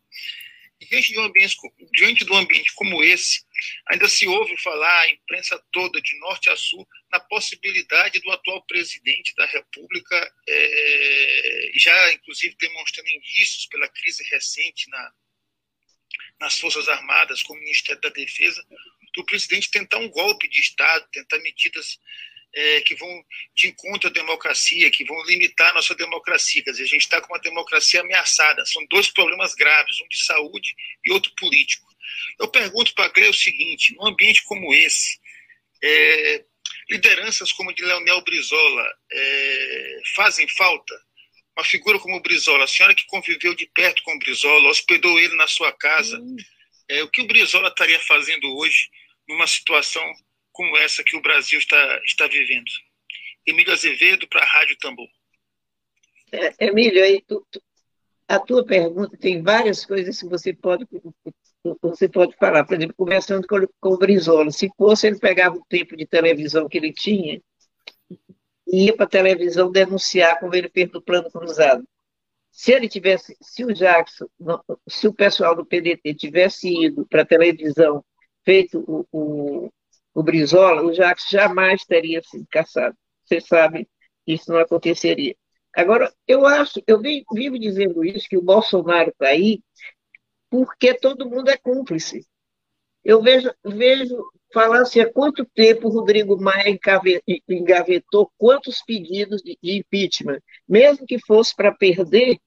E 0.79 0.85
diante 0.85 1.13
de 1.13 1.19
um 1.19 1.23
ambiente, 1.23 1.57
diante 1.93 2.25
de 2.25 2.31
um 2.31 2.35
ambiente 2.35 2.73
como 2.75 3.03
esse, 3.03 3.43
ainda 3.89 4.07
se 4.07 4.27
ouve 4.27 4.55
falar, 4.57 5.01
a 5.01 5.09
imprensa 5.09 5.63
toda, 5.71 5.99
de 5.99 6.19
norte 6.19 6.49
a 6.49 6.55
sul, 6.55 6.87
na 7.11 7.19
possibilidade 7.19 8.19
do 8.19 8.29
atual 8.31 8.61
presidente 8.67 9.33
da 9.35 9.45
República, 9.47 10.33
é, 10.47 11.71
já 11.75 12.13
inclusive 12.13 12.55
demonstrando 12.59 13.09
indícios 13.09 13.65
pela 13.67 13.87
crise 13.87 14.23
recente 14.29 14.89
na, 14.89 15.13
nas 16.43 16.59
Forças 16.59 16.89
Armadas, 16.89 17.41
com 17.41 17.53
o 17.53 17.59
Ministério 17.59 18.01
da 18.01 18.09
Defesa, 18.09 18.63
do 19.15 19.25
presidente 19.25 19.71
tentar 19.71 19.97
um 19.99 20.09
golpe 20.09 20.49
de 20.49 20.59
Estado, 20.59 21.07
tentar 21.11 21.37
medidas 21.39 21.97
é, 22.53 22.81
que 22.81 22.95
vão 22.95 23.25
de 23.55 23.69
encontro 23.69 24.09
à 24.09 24.11
democracia, 24.11 24.91
que 24.91 25.05
vão 25.05 25.23
limitar 25.25 25.71
a 25.71 25.75
nossa 25.75 25.95
democracia. 25.95 26.61
Quer 26.61 26.71
dizer, 26.71 26.83
a 26.83 26.87
gente 26.87 27.01
está 27.01 27.21
com 27.21 27.33
uma 27.33 27.39
democracia 27.39 28.01
ameaçada. 28.01 28.65
São 28.65 28.85
dois 28.87 29.07
problemas 29.09 29.55
graves, 29.55 30.01
um 30.01 30.07
de 30.09 30.21
saúde 30.21 30.75
e 31.05 31.11
outro 31.13 31.31
político. 31.37 31.87
Eu 32.37 32.49
pergunto 32.49 32.93
para 32.93 33.05
a 33.05 33.29
o 33.29 33.33
seguinte: 33.33 33.95
num 33.95 34.07
ambiente 34.07 34.43
como 34.43 34.73
esse, 34.73 35.19
é, 35.81 36.43
lideranças 36.89 37.53
como 37.53 37.69
a 37.69 37.73
de 37.73 37.83
Leonel 37.83 38.21
Brizola 38.21 38.93
é, 39.11 40.01
fazem 40.13 40.47
falta? 40.49 40.93
Uma 41.55 41.63
figura 41.63 41.99
como 41.99 42.15
o 42.15 42.21
Brizola, 42.21 42.63
a 42.63 42.67
senhora 42.67 42.95
que 42.95 43.05
conviveu 43.05 43.53
de 43.53 43.67
perto 43.67 44.01
com 44.03 44.15
o 44.15 44.19
Brizola, 44.19 44.69
hospedou 44.69 45.19
ele 45.19 45.35
na 45.35 45.47
sua 45.47 45.71
casa, 45.71 46.19
hum. 46.19 46.35
é, 46.89 47.03
o 47.03 47.09
que 47.09 47.21
o 47.21 47.27
Brizola 47.27 47.69
estaria 47.69 47.99
fazendo 47.99 48.55
hoje 48.57 48.89
numa 49.27 49.47
situação 49.47 50.03
como 50.51 50.77
essa 50.77 51.03
que 51.03 51.15
o 51.15 51.21
Brasil 51.21 51.59
está, 51.59 52.01
está 52.05 52.27
vivendo? 52.27 52.69
Emílio 53.45 53.73
Azevedo 53.73 54.27
para 54.27 54.41
a 54.41 54.45
Rádio 54.45 54.77
Tambor. 54.77 55.07
É, 56.31 56.67
Emílio, 56.67 57.03
aí 57.03 57.21
tu, 57.27 57.45
tu, 57.51 57.61
a 58.27 58.39
tua 58.39 58.65
pergunta 58.65 59.17
tem 59.17 59.41
várias 59.41 59.85
coisas 59.85 60.19
que 60.19 60.27
você 60.27 60.53
pode 60.53 60.85
você 61.81 62.09
pode 62.09 62.35
falar, 62.35 62.65
por 62.65 62.75
exemplo, 62.75 62.95
conversando 62.97 63.47
com, 63.47 63.55
com 63.79 63.89
o 63.93 63.97
Brizola, 63.97 64.51
se 64.51 64.69
fosse 64.77 65.07
ele 65.07 65.17
pegava 65.17 65.55
o 65.55 65.65
tempo 65.65 65.95
de 65.95 66.05
televisão 66.05 66.67
que 66.67 66.77
ele 66.77 66.91
tinha 66.91 67.41
ia 68.73 68.95
para 68.95 69.05
a 69.05 69.09
televisão 69.09 69.71
denunciar 69.71 70.39
como 70.39 70.55
ele 70.55 70.69
fez 70.69 70.91
no 70.91 71.01
plano 71.01 71.29
cruzado. 71.31 71.83
Se 72.51 72.71
ele 72.71 72.87
tivesse, 72.87 73.35
se 73.41 73.63
o 73.63 73.73
Jackson, 73.73 74.27
se 74.87 75.07
o 75.07 75.13
pessoal 75.13 75.55
do 75.55 75.65
PDT 75.65 76.13
tivesse 76.15 76.69
ido 76.85 77.05
para 77.07 77.23
a 77.23 77.25
televisão, 77.25 78.03
feito 78.43 78.83
o, 78.87 79.05
o, 79.11 79.69
o 80.13 80.23
Brizola, 80.23 80.83
o 80.83 80.91
Jackson 80.91 81.29
jamais 81.37 81.83
teria 81.85 82.21
sido 82.21 82.45
caçado. 82.49 82.95
Você 83.23 83.41
sabe 83.41 83.87
que 84.25 84.33
isso 84.33 84.51
não 84.51 84.59
aconteceria. 84.59 85.35
Agora, 85.75 86.13
eu 86.27 86.45
acho, 86.45 86.81
eu 86.85 87.01
vivo 87.01 87.57
dizendo 87.57 88.05
isso, 88.05 88.29
que 88.29 88.37
o 88.37 88.43
Bolsonaro 88.43 89.09
está 89.09 89.27
aí 89.27 89.61
porque 90.49 90.93
todo 90.93 91.29
mundo 91.29 91.49
é 91.49 91.57
cúmplice. 91.57 92.27
Eu 93.03 93.21
vejo, 93.21 93.51
vejo 93.65 94.23
falasse 94.53 95.01
há 95.01 95.11
quanto 95.11 95.43
tempo 95.43 95.87
o 95.87 95.91
Rodrigo 95.91 96.39
Maia 96.39 96.77
engavetou 97.49 98.31
quantos 98.37 98.81
pedidos 98.83 99.41
de, 99.41 99.57
impeachment, 99.61 100.39
mesmo 100.67 101.05
que 101.05 101.19
fosse 101.19 101.55
para 101.55 101.71
perder 101.73 102.37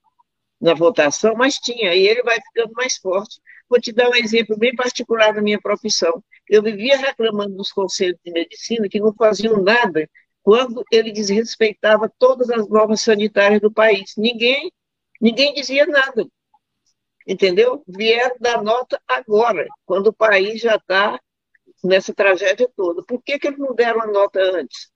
na 0.61 0.73
votação, 0.73 1.35
mas 1.35 1.57
tinha, 1.57 1.95
e 1.95 2.07
ele 2.07 2.23
vai 2.23 2.37
ficando 2.41 2.73
mais 2.73 2.97
forte. 2.97 3.41
Vou 3.69 3.81
te 3.81 3.93
dar 3.93 4.09
um 4.09 4.15
exemplo 4.15 4.57
bem 4.57 4.75
particular 4.75 5.35
da 5.35 5.43
minha 5.43 5.61
profissão. 5.61 6.23
Eu 6.49 6.63
vivia 6.63 6.97
reclamando 6.97 7.57
dos 7.57 7.73
conselhos 7.73 8.19
de 8.25 8.31
medicina 8.31 8.89
que 8.89 9.01
não 9.01 9.13
faziam 9.13 9.61
nada 9.63 10.09
quando 10.43 10.85
ele 10.93 11.11
desrespeitava 11.11 12.11
todas 12.19 12.49
as 12.49 12.69
normas 12.69 13.01
sanitárias 13.01 13.61
do 13.61 13.71
país. 13.71 14.15
Ninguém, 14.17 14.73
ninguém 15.21 15.53
dizia 15.53 15.85
nada. 15.87 16.25
Entendeu? 17.27 17.83
Vieram 17.89 18.37
dar 18.39 18.63
nota 18.63 19.03
agora, 19.09 19.67
quando 19.85 20.07
o 20.07 20.13
país 20.13 20.61
já 20.61 20.77
está 20.77 21.19
nessa 21.83 22.15
tragédia 22.15 22.69
toda. 22.77 23.03
Por 23.05 23.23
que, 23.23 23.39
que 23.39 23.49
eles 23.49 23.59
não 23.59 23.75
deram 23.75 24.03
a 24.03 24.07
nota 24.07 24.41
antes? 24.41 24.91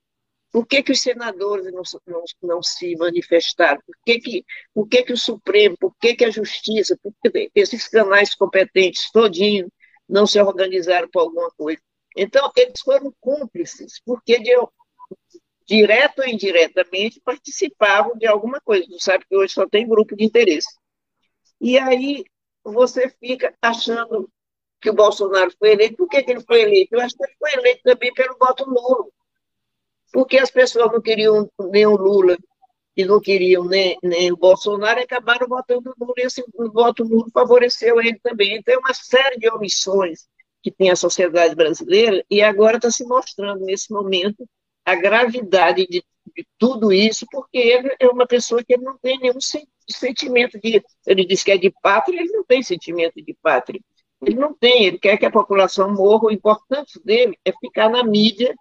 Por 0.53 0.67
que, 0.67 0.83
que 0.83 0.93
os 0.93 1.01
senadores 1.01 1.73
não, 1.73 1.83
não, 2.07 2.25
não 2.43 2.63
se 2.63 2.97
manifestaram? 2.97 3.81
Por 3.87 3.95
que, 4.05 4.19
que, 4.19 4.45
por 4.75 4.89
que, 4.89 5.03
que 5.05 5.13
o 5.13 5.17
Supremo, 5.17 5.77
por 5.79 5.95
que, 6.01 6.15
que 6.15 6.25
a 6.25 6.31
Justiça, 6.31 6.99
por 7.01 7.13
que 7.23 7.51
esses 7.55 7.87
canais 7.87 8.35
competentes 8.35 9.11
todinho 9.13 9.71
não 10.09 10.27
se 10.27 10.41
organizaram 10.41 11.09
para 11.09 11.23
alguma 11.23 11.51
coisa? 11.53 11.81
Então, 12.17 12.51
eles 12.57 12.81
foram 12.81 13.15
cúmplices, 13.21 14.01
porque 14.05 14.41
de, 14.41 14.51
direto 15.71 16.19
ou 16.19 16.29
indiretamente 16.29 17.21
participavam 17.21 18.19
de 18.19 18.27
alguma 18.27 18.61
coisa. 18.61 18.85
Você 18.87 18.99
sabe 18.99 19.25
que 19.29 19.37
hoje 19.37 19.53
só 19.53 19.69
tem 19.69 19.89
grupo 19.89 20.17
de 20.17 20.25
interesse. 20.25 20.69
E 21.61 21.79
aí 21.79 22.25
você 22.65 23.09
fica 23.21 23.55
achando 23.63 24.29
que 24.81 24.91
o 24.91 24.95
Bolsonaro 24.95 25.51
foi 25.59 25.73
eleito. 25.73 25.97
Por 25.97 26.09
que, 26.09 26.23
que 26.23 26.31
ele 26.31 26.41
foi 26.41 26.63
eleito? 26.63 26.95
Eu 26.95 27.01
acho 27.01 27.17
que 27.17 27.25
ele 27.25 27.35
foi 27.39 27.53
eleito 27.55 27.83
também 27.83 28.13
pelo 28.15 28.37
voto 28.39 28.67
nulo. 28.67 29.13
Porque 30.13 30.39
as 30.39 30.51
pessoas 30.51 30.91
não 30.93 31.01
queriam 31.01 31.49
nem 31.71 31.87
o 31.87 31.97
Lula 31.97 32.37
e 32.97 33.05
não 33.05 33.21
queriam 33.21 33.65
nem, 33.65 33.97
nem 34.03 34.33
o 34.33 34.37
Bolsonaro 34.37 35.01
e 35.01 35.05
acabaram 35.05 35.47
votando 35.47 35.95
nulo, 35.99 36.15
e 36.17 36.23
esse 36.23 36.45
voto 36.73 37.05
nulo 37.05 37.31
favoreceu 37.33 38.01
ele 38.01 38.19
também. 38.21 38.57
Então, 38.57 38.75
é 38.75 38.79
uma 38.79 38.95
série 38.95 39.39
de 39.39 39.49
omissões 39.49 40.29
que 40.63 40.71
tem 40.71 40.91
a 40.91 40.97
sociedade 40.97 41.55
brasileira, 41.55 42.23
e 42.29 42.43
agora 42.43 42.77
está 42.77 42.91
se 42.91 43.05
mostrando, 43.05 43.65
nesse 43.65 43.91
momento, 43.93 44.47
a 44.85 44.95
gravidade 44.95 45.87
de, 45.87 46.05
de 46.37 46.47
tudo 46.59 46.93
isso, 46.93 47.27
porque 47.31 47.57
ele 47.57 47.95
é 47.99 48.09
uma 48.09 48.27
pessoa 48.27 48.63
que 48.63 48.77
não 48.77 48.99
tem 48.99 49.19
nenhum 49.19 49.39
sentimento 49.89 50.59
de. 50.61 50.83
Ele 51.07 51.25
diz 51.25 51.43
que 51.43 51.53
é 51.53 51.57
de 51.57 51.71
pátria, 51.83 52.21
ele 52.21 52.33
não 52.33 52.45
tem 52.45 52.63
sentimento 52.63 53.15
de 53.23 53.35
pátria. 53.41 53.81
Ele 54.23 54.37
não 54.37 54.53
tem, 54.53 54.85
ele 54.85 54.99
quer 54.99 55.17
que 55.17 55.27
a 55.27 55.31
população 55.31 55.93
morra. 55.93 56.27
O 56.27 56.31
importante 56.31 57.01
dele 57.03 57.39
é 57.45 57.53
ficar 57.53 57.89
na 57.89 58.05
mídia, 58.05 58.55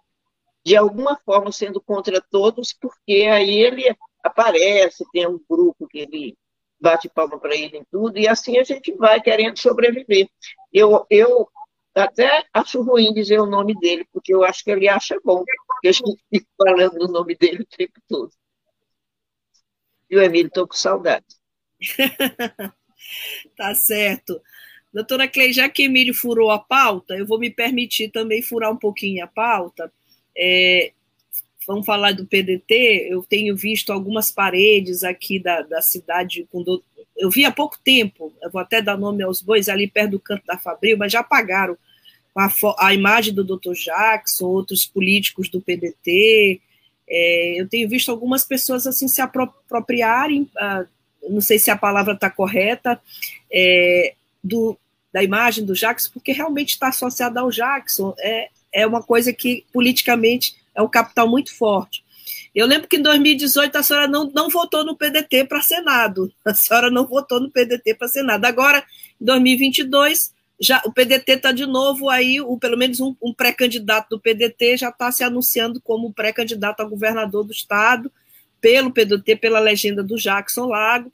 de 0.64 0.76
alguma 0.76 1.18
forma 1.24 1.52
sendo 1.52 1.80
contra 1.80 2.20
todos, 2.30 2.72
porque 2.72 3.28
aí 3.30 3.60
ele 3.60 3.94
aparece, 4.22 5.04
tem 5.12 5.26
um 5.26 5.40
grupo 5.48 5.86
que 5.86 5.98
ele 6.00 6.36
bate 6.80 7.08
palma 7.08 7.38
para 7.38 7.54
ele 7.54 7.78
em 7.78 7.84
tudo, 7.90 8.18
e 8.18 8.26
assim 8.26 8.58
a 8.58 8.64
gente 8.64 8.92
vai 8.92 9.20
querendo 9.20 9.58
sobreviver. 9.58 10.28
Eu, 10.72 11.06
eu 11.10 11.48
até 11.94 12.44
acho 12.54 12.82
ruim 12.82 13.12
dizer 13.12 13.38
o 13.38 13.46
nome 13.46 13.78
dele, 13.78 14.06
porque 14.12 14.34
eu 14.34 14.42
acho 14.44 14.64
que 14.64 14.70
ele 14.70 14.88
acha 14.88 15.18
bom, 15.22 15.44
porque 15.66 15.88
a 15.88 15.92
gente 15.92 16.22
fica 16.32 16.46
falando 16.56 17.04
o 17.04 17.12
nome 17.12 17.34
dele 17.34 17.62
o 17.62 17.76
tempo 17.76 18.00
todo. 18.08 18.30
E 20.08 20.16
o 20.16 20.22
Emílio, 20.22 20.48
estou 20.48 20.66
com 20.66 20.74
saudade. 20.74 21.26
tá 23.56 23.74
certo. 23.74 24.40
Doutora 24.92 25.28
Clei, 25.28 25.52
já 25.52 25.68
que 25.68 25.84
Emílio 25.84 26.14
furou 26.14 26.50
a 26.50 26.58
pauta, 26.58 27.14
eu 27.14 27.26
vou 27.26 27.38
me 27.38 27.50
permitir 27.50 28.10
também 28.10 28.42
furar 28.42 28.72
um 28.72 28.76
pouquinho 28.76 29.24
a 29.24 29.26
pauta. 29.26 29.92
É, 30.36 30.92
vamos 31.66 31.86
falar 31.86 32.12
do 32.12 32.26
PDT, 32.26 33.08
eu 33.10 33.22
tenho 33.22 33.56
visto 33.56 33.92
algumas 33.92 34.32
paredes 34.32 35.04
aqui 35.04 35.38
da, 35.38 35.62
da 35.62 35.80
cidade, 35.80 36.46
do, 36.52 36.82
eu 37.16 37.30
vi 37.30 37.44
há 37.44 37.52
pouco 37.52 37.78
tempo, 37.84 38.32
eu 38.42 38.50
vou 38.50 38.60
até 38.60 38.82
dar 38.82 38.96
nome 38.96 39.22
aos 39.22 39.40
bois, 39.40 39.68
ali 39.68 39.86
perto 39.86 40.12
do 40.12 40.20
canto 40.20 40.44
da 40.46 40.58
Fabril, 40.58 40.96
mas 40.96 41.12
já 41.12 41.20
apagaram 41.20 41.76
a, 42.36 42.48
a 42.78 42.94
imagem 42.94 43.34
do 43.34 43.44
Dr. 43.44 43.74
Jackson, 43.74 44.46
outros 44.46 44.86
políticos 44.86 45.48
do 45.48 45.60
PDT, 45.60 46.60
é, 47.08 47.60
eu 47.60 47.68
tenho 47.68 47.88
visto 47.88 48.10
algumas 48.10 48.44
pessoas 48.44 48.86
assim 48.86 49.06
se 49.06 49.20
apropriarem, 49.20 50.48
ah, 50.56 50.86
não 51.28 51.40
sei 51.40 51.58
se 51.58 51.70
a 51.70 51.76
palavra 51.76 52.14
está 52.14 52.30
correta, 52.30 53.00
é, 53.52 54.14
do, 54.42 54.78
da 55.12 55.22
imagem 55.22 55.64
do 55.64 55.74
Jackson, 55.74 56.10
porque 56.12 56.32
realmente 56.32 56.70
está 56.70 56.88
associada 56.88 57.40
ao 57.40 57.50
Jackson, 57.50 58.14
é, 58.18 58.48
é 58.72 58.86
uma 58.86 59.02
coisa 59.02 59.32
que 59.32 59.64
politicamente 59.72 60.54
é 60.74 60.82
um 60.82 60.88
capital 60.88 61.28
muito 61.28 61.54
forte. 61.56 62.04
Eu 62.54 62.66
lembro 62.66 62.88
que 62.88 62.96
em 62.96 63.02
2018 63.02 63.76
a 63.76 63.82
senhora 63.82 64.08
não, 64.08 64.30
não 64.30 64.48
votou 64.48 64.84
no 64.84 64.96
PDT 64.96 65.44
para 65.44 65.62
Senado. 65.62 66.32
A 66.44 66.54
senhora 66.54 66.90
não 66.90 67.06
votou 67.06 67.40
no 67.40 67.50
PDT 67.50 67.94
para 67.94 68.08
Senado. 68.08 68.44
Agora, 68.44 68.84
em 69.20 69.24
2022, 69.24 70.32
já, 70.60 70.82
o 70.84 70.92
PDT 70.92 71.32
está 71.32 71.52
de 71.52 71.64
novo 71.64 72.08
aí, 72.08 72.40
o, 72.40 72.58
pelo 72.58 72.76
menos 72.76 73.00
um, 73.00 73.14
um 73.22 73.32
pré-candidato 73.32 74.10
do 74.10 74.20
PDT 74.20 74.78
já 74.78 74.88
está 74.88 75.10
se 75.10 75.22
anunciando 75.22 75.80
como 75.80 76.12
pré-candidato 76.12 76.80
a 76.80 76.84
governador 76.84 77.44
do 77.44 77.52
estado, 77.52 78.10
pelo 78.60 78.92
PDT, 78.92 79.36
pela 79.36 79.58
legenda 79.58 80.02
do 80.02 80.16
Jackson 80.16 80.66
Lago. 80.66 81.12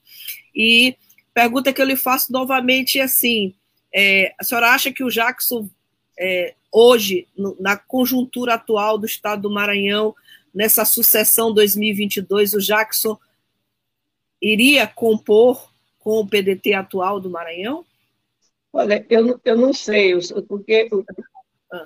E 0.55 0.97
pergunta 1.37 1.71
que 1.71 1.83
eu 1.83 1.85
lhe 1.85 1.97
faço 1.97 2.33
novamente 2.33 2.99
é 2.99 3.03
assim: 3.03 3.55
é, 3.95 4.35
a 4.39 4.43
senhora 4.43 4.71
acha 4.71 4.91
que 4.91 5.05
o 5.05 5.11
Jackson 5.11 5.69
é, 6.19 6.55
hoje, 6.73 7.29
no, 7.37 7.55
na 7.61 7.77
conjuntura 7.77 8.55
atual 8.55 8.97
do 8.97 9.05
estado 9.05 9.43
do 9.43 9.51
Maranhão, 9.51 10.15
nessa 10.55 10.87
sucessão 10.87 11.53
2022, 11.53 12.55
o 12.55 12.59
Jackson 12.59 13.19
iria 14.41 14.87
compor 14.87 15.71
com 15.99 16.21
o 16.21 16.27
PDT 16.27 16.73
atual 16.73 17.21
do 17.21 17.29
Maranhão? 17.29 17.85
Olha, 18.73 19.05
eu, 19.11 19.39
eu 19.45 19.57
não 19.59 19.75
sei, 19.75 20.15
porque 20.49 20.89
ah. 21.71 21.85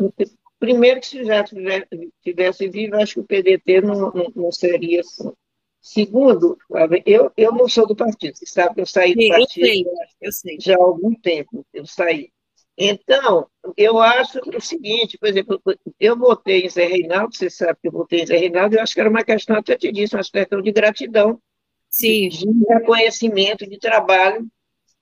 primeiro, 0.61 1.05
se 1.05 1.25
já 1.25 1.43
tivesse, 1.43 2.13
tivesse 2.23 2.69
vivo, 2.69 2.95
acho 2.97 3.15
que 3.15 3.21
o 3.21 3.25
PDT 3.25 3.81
não, 3.81 4.13
não, 4.13 4.33
não 4.33 4.53
seria 4.53 5.01
assim. 5.01 5.33
Segundo, 5.81 6.59
eu, 7.07 7.33
eu 7.37 7.53
não 7.53 7.67
sou 7.69 7.87
do 7.87 7.97
partido, 7.97 8.37
você 8.37 8.47
sabe 8.47 8.75
que 8.75 8.81
eu 8.83 8.87
saí 8.87 9.15
do 9.15 9.23
Sim, 9.23 9.29
partido 9.29 9.67
eu 9.67 9.67
sei, 9.67 9.85
eu 10.21 10.33
sei. 10.33 10.57
já 10.61 10.75
há 10.75 10.83
algum 10.83 11.15
tempo, 11.15 11.67
eu 11.73 11.87
saí. 11.87 12.31
Então, 12.77 13.47
eu 13.77 13.99
acho 13.99 14.41
o 14.57 14.61
seguinte, 14.61 15.19
por 15.19 15.29
exemplo, 15.29 15.61
eu 15.99 16.17
votei 16.19 16.63
em 16.63 16.69
Zé 16.69 16.87
Reinaldo, 16.87 17.35
você 17.35 17.49
sabe 17.49 17.79
que 17.81 17.89
eu 17.89 17.93
votei 17.93 18.23
em 18.23 18.27
Zé 18.27 18.37
Reinaldo, 18.37 18.77
eu 18.77 18.83
acho 18.83 18.95
que 18.95 19.01
era 19.01 19.11
uma 19.11 19.25
questão, 19.25 19.57
até 19.57 19.77
te 19.77 19.91
disse, 19.91 20.15
uma 20.15 20.23
questão 20.23 20.61
de 20.61 20.71
gratidão, 20.73 21.41
Sim. 21.89 22.29
de 22.29 22.47
reconhecimento 22.69 23.67
de 23.67 23.79
trabalho 23.79 24.47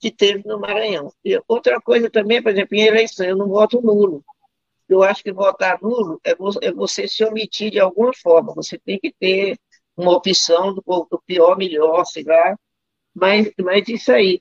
que 0.01 0.11
teve 0.11 0.47
no 0.47 0.61
Maranhão. 0.61 1.13
E 1.25 1.41
outra 1.49 1.81
coisa 1.81 2.09
também, 2.09 2.43
por 2.43 2.53
exemplo, 2.53 2.77
em 2.77 2.87
eleição, 2.87 3.27
eu 3.27 3.37
não 3.37 3.49
voto 3.49 3.81
nulo. 3.81 4.25
Eu 4.89 5.03
acho 5.03 5.23
que 5.23 5.33
votar 5.33 5.79
nulo 5.83 6.21
é, 6.25 6.33
é 6.63 6.73
você 6.73 7.07
se 7.07 7.25
omitir 7.25 7.71
de 7.71 7.81
alguma 7.81 8.13
forma, 8.15 8.55
você 8.55 8.79
tem 8.79 8.99
que 8.99 9.13
ter 9.13 9.59
uma 9.99 10.13
opção 10.13 10.73
do, 10.73 10.83
do 11.11 11.21
pior, 11.27 11.59
melhor, 11.59 12.05
sei 12.05 12.23
lá, 12.23 12.57
mas, 13.15 13.53
mas 13.61 13.89
isso 13.89 14.13
aí. 14.13 14.41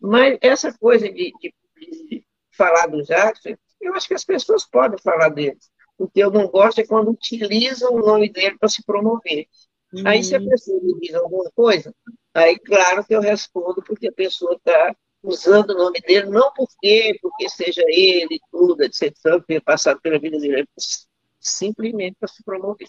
Mas 0.00 0.38
essa 0.40 0.72
coisa 0.72 1.06
de, 1.12 1.32
de, 1.38 1.54
de 1.76 2.24
falar 2.50 2.86
do 2.86 3.02
Jackson, 3.02 3.56
eu 3.78 3.94
acho 3.94 4.08
que 4.08 4.14
as 4.14 4.24
pessoas 4.24 4.66
podem 4.66 4.98
falar 4.98 5.28
dele. 5.28 5.58
O 5.98 6.08
que 6.08 6.20
eu 6.20 6.30
não 6.30 6.48
gosto 6.48 6.80
é 6.80 6.86
quando 6.86 7.10
utilizam 7.10 7.92
o 7.92 8.00
nome 8.00 8.30
dele 8.30 8.56
para 8.58 8.70
se 8.70 8.82
promover. 8.82 9.46
Uhum. 9.92 10.06
Aí, 10.06 10.24
se 10.24 10.34
a 10.34 10.38
uhum. 10.38 10.48
pessoa 10.48 10.80
me 10.82 10.98
diz 10.98 11.14
alguma 11.14 11.50
coisa, 11.50 11.94
aí, 12.32 12.58
claro 12.58 13.04
que 13.04 13.14
eu 13.14 13.20
respondo, 13.20 13.82
porque 13.82 14.08
a 14.08 14.12
pessoa 14.12 14.54
está 14.54 14.96
usando 15.22 15.70
o 15.70 15.78
nome 15.78 16.00
dele, 16.00 16.30
não 16.30 16.50
porque, 16.54 17.18
porque 17.20 17.50
seja 17.50 17.82
ele, 17.86 18.40
tudo, 18.50 18.82
etc., 18.82 19.12
ter 19.46 19.60
passado 19.62 20.00
pela 20.00 20.18
vida 20.18 20.38
dele, 20.38 20.66
simplesmente 21.38 22.16
para 22.18 22.28
se 22.28 22.42
promover. 22.42 22.88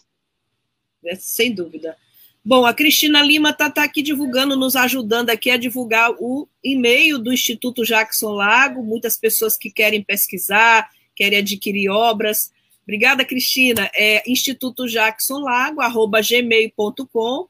É, 1.05 1.15
sem 1.15 1.53
dúvida. 1.53 1.97
Bom, 2.43 2.65
a 2.65 2.73
Cristina 2.73 3.21
Lima 3.21 3.51
está 3.51 3.69
tá 3.69 3.83
aqui 3.83 4.01
divulgando, 4.01 4.55
nos 4.55 4.75
ajudando 4.75 5.29
aqui 5.29 5.51
a 5.51 5.57
divulgar 5.57 6.11
o 6.19 6.47
e-mail 6.63 7.19
do 7.19 7.31
Instituto 7.31 7.83
Jackson 7.83 8.31
Lago, 8.31 8.83
muitas 8.83 9.15
pessoas 9.15 9.55
que 9.55 9.69
querem 9.69 10.03
pesquisar, 10.03 10.89
querem 11.15 11.37
adquirir 11.37 11.89
obras. 11.89 12.51
Obrigada, 12.81 13.23
Cristina. 13.23 13.89
É 13.93 14.23
Instituto 14.29 14.87
Jackson 14.87 15.39
Lago, 15.39 15.81
arroba 15.81 16.19
gmail.com. 16.19 17.47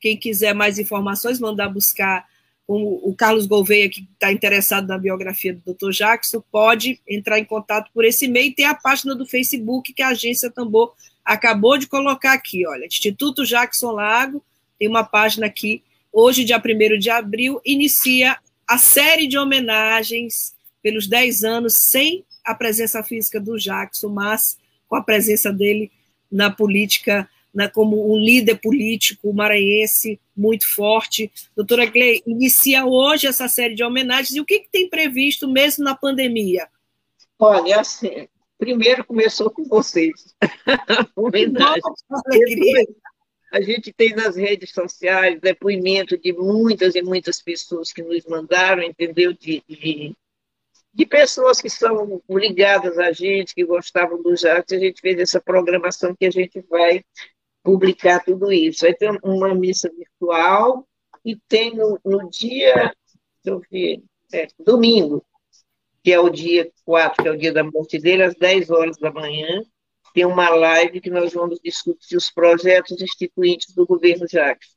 Quem 0.00 0.16
quiser 0.16 0.52
mais 0.52 0.80
informações, 0.80 1.38
mandar 1.38 1.68
buscar 1.68 2.26
o, 2.68 3.08
o 3.10 3.14
Carlos 3.16 3.46
Gouveia, 3.46 3.88
que 3.88 4.06
está 4.12 4.30
interessado 4.30 4.86
na 4.86 4.98
biografia 4.98 5.54
do 5.54 5.74
Dr. 5.74 5.90
Jackson, 5.90 6.44
pode 6.52 7.00
entrar 7.08 7.38
em 7.38 7.44
contato 7.44 7.90
por 7.94 8.04
esse 8.04 8.26
e-mail. 8.26 8.54
Tem 8.54 8.66
a 8.66 8.74
página 8.74 9.14
do 9.14 9.24
Facebook 9.24 9.94
que 9.94 10.02
a 10.02 10.08
Agência 10.08 10.50
Tambor 10.50 10.92
acabou 11.24 11.78
de 11.78 11.86
colocar 11.86 12.34
aqui, 12.34 12.66
olha, 12.66 12.84
Instituto 12.86 13.44
Jackson 13.44 13.92
Lago, 13.92 14.44
tem 14.78 14.86
uma 14.86 15.02
página 15.02 15.46
aqui, 15.46 15.82
hoje, 16.12 16.44
dia 16.44 16.58
1 16.58 16.98
de 16.98 17.10
abril, 17.10 17.60
inicia 17.64 18.38
a 18.66 18.76
série 18.76 19.26
de 19.26 19.38
homenagens 19.38 20.54
pelos 20.82 21.06
10 21.06 21.44
anos, 21.44 21.74
sem 21.74 22.24
a 22.44 22.54
presença 22.54 23.02
física 23.02 23.40
do 23.40 23.58
Jackson, 23.58 24.08
mas 24.08 24.58
com 24.86 24.96
a 24.96 25.02
presença 25.02 25.50
dele 25.52 25.90
na 26.30 26.50
política, 26.50 27.28
na, 27.58 27.68
como 27.68 28.14
um 28.14 28.16
líder 28.16 28.60
político 28.60 29.32
maranhense 29.34 30.20
muito 30.36 30.66
forte. 30.72 31.30
Doutora 31.56 31.90
Clay, 31.90 32.22
inicia 32.24 32.86
hoje 32.86 33.26
essa 33.26 33.48
série 33.48 33.74
de 33.74 33.82
homenagens, 33.82 34.34
e 34.34 34.40
o 34.40 34.44
que, 34.44 34.60
que 34.60 34.70
tem 34.70 34.88
previsto 34.88 35.48
mesmo 35.48 35.84
na 35.84 35.94
pandemia? 35.94 36.68
Olha, 37.38 37.80
assim, 37.80 38.28
Primeiro 38.58 39.04
começou 39.04 39.50
com 39.50 39.62
vocês. 39.64 40.34
Homenagem. 41.14 41.80
A 43.52 43.60
gente 43.60 43.92
tem 43.92 44.14
nas 44.14 44.34
redes 44.34 44.72
sociais 44.72 45.40
depoimento 45.40 46.18
de 46.18 46.32
muitas 46.32 46.96
e 46.96 47.00
muitas 47.00 47.40
pessoas 47.40 47.92
que 47.92 48.02
nos 48.02 48.26
mandaram, 48.26 48.82
entendeu? 48.82 49.32
De, 49.32 49.62
de, 49.66 50.14
de 50.92 51.06
pessoas 51.06 51.60
que 51.60 51.70
são 51.70 52.20
ligadas 52.28 52.98
a 52.98 53.12
gente, 53.12 53.54
que 53.54 53.64
gostavam 53.64 54.20
do 54.20 54.36
Jacques. 54.36 54.76
A 54.76 54.80
gente 54.80 55.00
fez 55.00 55.18
essa 55.20 55.40
programação 55.40 56.14
que 56.14 56.26
a 56.26 56.30
gente 56.30 56.60
vai 56.68 57.04
publicar 57.62 58.24
tudo 58.24 58.52
isso. 58.52 58.86
Aí 58.86 58.94
tem 58.94 59.18
uma 59.22 59.54
missa 59.54 59.90
virtual 59.90 60.86
e 61.24 61.36
tem 61.48 61.74
no, 61.74 61.98
no 62.04 62.28
dia, 62.30 62.94
deixa 63.44 63.58
eu 63.58 63.60
ver, 63.70 64.02
é, 64.32 64.46
domingo, 64.58 65.24
que 66.02 66.12
é 66.12 66.20
o 66.20 66.30
dia 66.30 66.70
4, 66.84 67.22
que 67.22 67.28
é 67.28 67.32
o 67.32 67.36
dia 67.38 67.52
da 67.52 67.64
morte 67.64 67.98
dele, 67.98 68.22
às 68.22 68.34
10 68.34 68.70
horas 68.70 68.96
da 68.96 69.12
manhã, 69.12 69.62
tem 70.14 70.24
uma 70.24 70.48
live 70.48 71.00
que 71.00 71.10
nós 71.10 71.32
vamos 71.32 71.60
discutir 71.62 72.16
os 72.16 72.30
projetos 72.30 73.00
instituintes 73.00 73.74
do 73.74 73.86
governo 73.86 74.26
Jacques. 74.28 74.76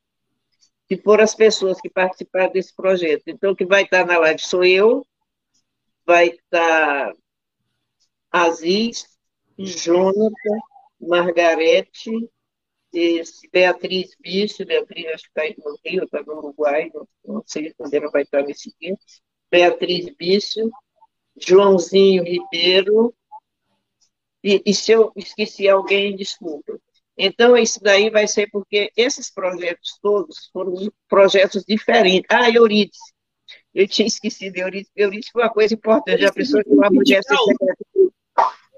Se 0.88 0.98
for 0.98 1.22
as 1.22 1.34
pessoas 1.34 1.80
que 1.80 1.90
participaram 1.90 2.52
desse 2.52 2.76
projeto. 2.76 3.24
Então, 3.28 3.54
o 3.54 3.56
que 3.56 3.66
vai 3.66 3.84
estar 3.84 4.06
na 4.06 4.18
live 4.18 4.42
sou 4.42 4.64
eu, 4.66 5.06
vai 6.06 6.28
estar 6.28 7.14
Aziz, 8.32 9.08
Jonathan, 9.58 10.60
Margarete, 11.00 12.12
Beatriz 13.52 14.16
Bicho, 14.20 14.66
Beatriz 14.66 15.08
acho 15.08 15.24
que 15.24 15.30
está 15.30 15.42
aí 15.44 15.56
no 15.58 15.78
Rio, 15.84 16.04
está 16.04 16.22
no 16.24 16.38
Uruguai, 16.38 16.92
não, 16.94 17.08
não 17.26 17.44
sei 17.46 17.74
quando 17.74 17.94
ela 17.94 18.10
vai 18.12 18.24
estar 18.24 18.44
nesse 18.44 18.74
dia, 18.80 18.96
Beatriz 19.50 20.14
Bicho, 20.16 20.70
Joãozinho 21.38 22.24
Ribeiro, 22.24 23.14
e, 24.44 24.62
e, 24.66 24.74
se 24.74 24.92
eu 24.92 25.12
esqueci 25.16 25.70
alguém, 25.70 26.16
desculpa. 26.16 26.80
Então, 27.18 27.56
isso 27.56 27.80
daí 27.82 28.10
vai 28.10 28.28
ser 28.28 28.50
porque 28.50 28.92
esses 28.98 29.32
projetos 29.32 30.00
todos 30.02 30.50
foram 30.52 30.74
projetos 31.08 31.64
diferentes. 31.64 32.26
Ah, 32.30 32.50
Euridice. 32.50 33.14
Eu 33.74 33.88
tinha 33.88 34.08
esquecido 34.08 34.58
Euridice. 34.58 34.92
Euridice 34.96 35.32
foi 35.32 35.44
uma 35.44 35.54
coisa 35.54 35.74
importante. 35.74 36.26
A 36.26 36.34
pessoa 36.34 36.64
que 36.64 36.72
uma 36.72 36.90
mulher 36.90 37.22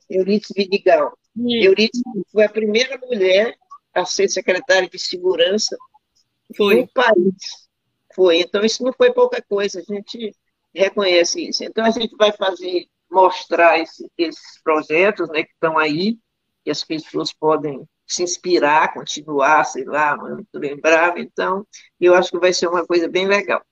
Euridice 0.09 0.53
Vidigal. 0.53 1.17
Hum. 1.37 1.49
Euridice 1.49 2.03
foi 2.31 2.43
a 2.43 2.49
primeira 2.49 2.97
mulher 2.97 3.55
a 3.93 4.05
ser 4.05 4.27
secretária 4.27 4.89
de 4.89 4.99
segurança 4.99 5.77
foi. 6.55 6.81
no 6.81 6.87
país. 6.87 7.67
Foi. 8.15 8.41
Então, 8.41 8.63
isso 8.63 8.83
não 8.83 8.93
foi 8.93 9.11
pouca 9.13 9.41
coisa. 9.41 9.79
A 9.79 9.83
gente 9.83 10.35
reconhece 10.73 11.49
isso. 11.49 11.63
Então, 11.63 11.85
a 11.85 11.91
gente 11.91 12.15
vai 12.15 12.31
fazer, 12.31 12.87
mostrar 13.09 13.79
esse, 13.79 14.09
esses 14.17 14.61
projetos 14.63 15.29
né, 15.29 15.43
que 15.43 15.51
estão 15.53 15.77
aí, 15.77 16.17
que 16.63 16.71
as 16.71 16.83
pessoas 16.83 17.31
podem 17.31 17.87
se 18.05 18.23
inspirar, 18.23 18.93
continuar, 18.93 19.63
sei 19.65 19.85
lá, 19.85 20.17
muito 20.17 20.47
lembrar. 20.53 21.17
Então, 21.17 21.65
eu 21.99 22.13
acho 22.13 22.31
que 22.31 22.39
vai 22.39 22.53
ser 22.53 22.67
uma 22.67 22.85
coisa 22.85 23.07
bem 23.07 23.27
legal. 23.27 23.63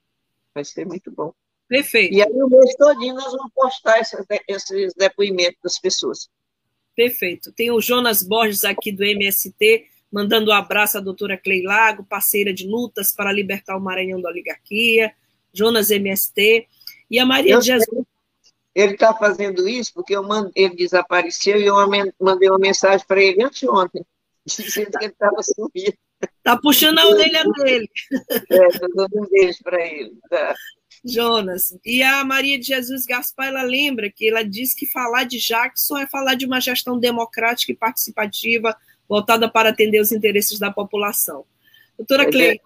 Vai 0.54 0.64
ser 0.64 0.86
muito 0.86 1.12
bom. 1.12 1.34
Perfeito. 1.68 2.14
E 2.14 2.22
aí, 2.22 2.32
o 2.32 2.50
mês 2.50 2.76
todinho, 2.76 3.16
nós 3.16 3.32
vamos 3.32 3.52
postar 3.54 4.00
esses, 4.00 4.20
esses 4.48 4.94
depoimentos 4.94 5.58
das 5.64 5.80
pessoas. 5.80 6.30
Perfeito. 6.96 7.52
Tem 7.54 7.72
o 7.72 7.80
Jonas 7.80 8.22
Borges 8.24 8.66
aqui 8.66 8.92
do 8.92 9.04
MST, 9.04 9.88
mandando 10.12 10.52
um 10.52 10.54
abraço 10.54 10.98
à 10.98 11.02
doutora 11.02 11.38
Clay 11.38 11.64
Lago, 11.64 12.04
parceira 12.04 12.54
de 12.54 12.68
lutas 12.68 13.14
para 13.14 13.32
libertar 13.32 13.78
o 13.78 13.82
Maranhão 13.82 14.22
da 14.22 14.30
oligarquia. 14.30 15.14
Jonas 15.54 15.92
MST. 15.92 16.68
E 17.10 17.20
a 17.20 17.26
Maria 17.26 17.58
de 17.60 17.66
Jesus. 17.66 18.06
Ele 18.74 18.94
está 18.94 19.14
fazendo 19.14 19.68
isso 19.68 19.94
porque 19.94 20.16
eu 20.16 20.24
mando, 20.24 20.50
ele 20.56 20.76
desapareceu 20.76 21.60
e 21.60 21.66
eu 21.66 21.76
mandei 22.20 22.50
uma 22.50 22.58
mensagem 22.58 23.06
para 23.06 23.22
ele 23.22 23.44
anteontem, 23.44 24.06
dizendo 24.48 24.92
que 24.92 25.06
ele 25.06 25.12
estava 25.12 25.44
sumido. 25.44 25.98
Está 26.38 26.58
puxando 26.58 27.00
a 27.00 27.08
orelha 27.08 27.44
dele. 27.44 27.90
É, 28.50 28.68
estou 28.68 28.90
dando 28.96 29.22
um 29.22 29.28
beijo 29.30 29.58
para 29.64 29.86
ele. 29.86 30.14
Tá. 30.30 30.56
Jonas. 31.04 31.76
E 31.84 32.02
a 32.04 32.24
Maria 32.24 32.60
de 32.60 32.68
Jesus 32.68 33.06
Gaspar, 33.06 33.48
ela 33.48 33.64
lembra 33.64 34.10
que 34.10 34.30
ela 34.30 34.44
diz 34.44 34.74
que 34.74 34.86
falar 34.86 35.24
de 35.24 35.40
Jackson 35.40 35.98
é 35.98 36.08
falar 36.08 36.36
de 36.36 36.46
uma 36.46 36.62
gestão 36.62 37.00
democrática 37.00 37.72
e 37.72 37.76
participativa 37.76 38.76
voltada 39.12 39.52
para 39.52 39.72
atender 39.72 40.00
os 40.00 40.14
interesses 40.14 40.58
da 40.58 40.72
população. 40.72 41.44
Doutora 41.98 42.32
Cleide, 42.32 42.62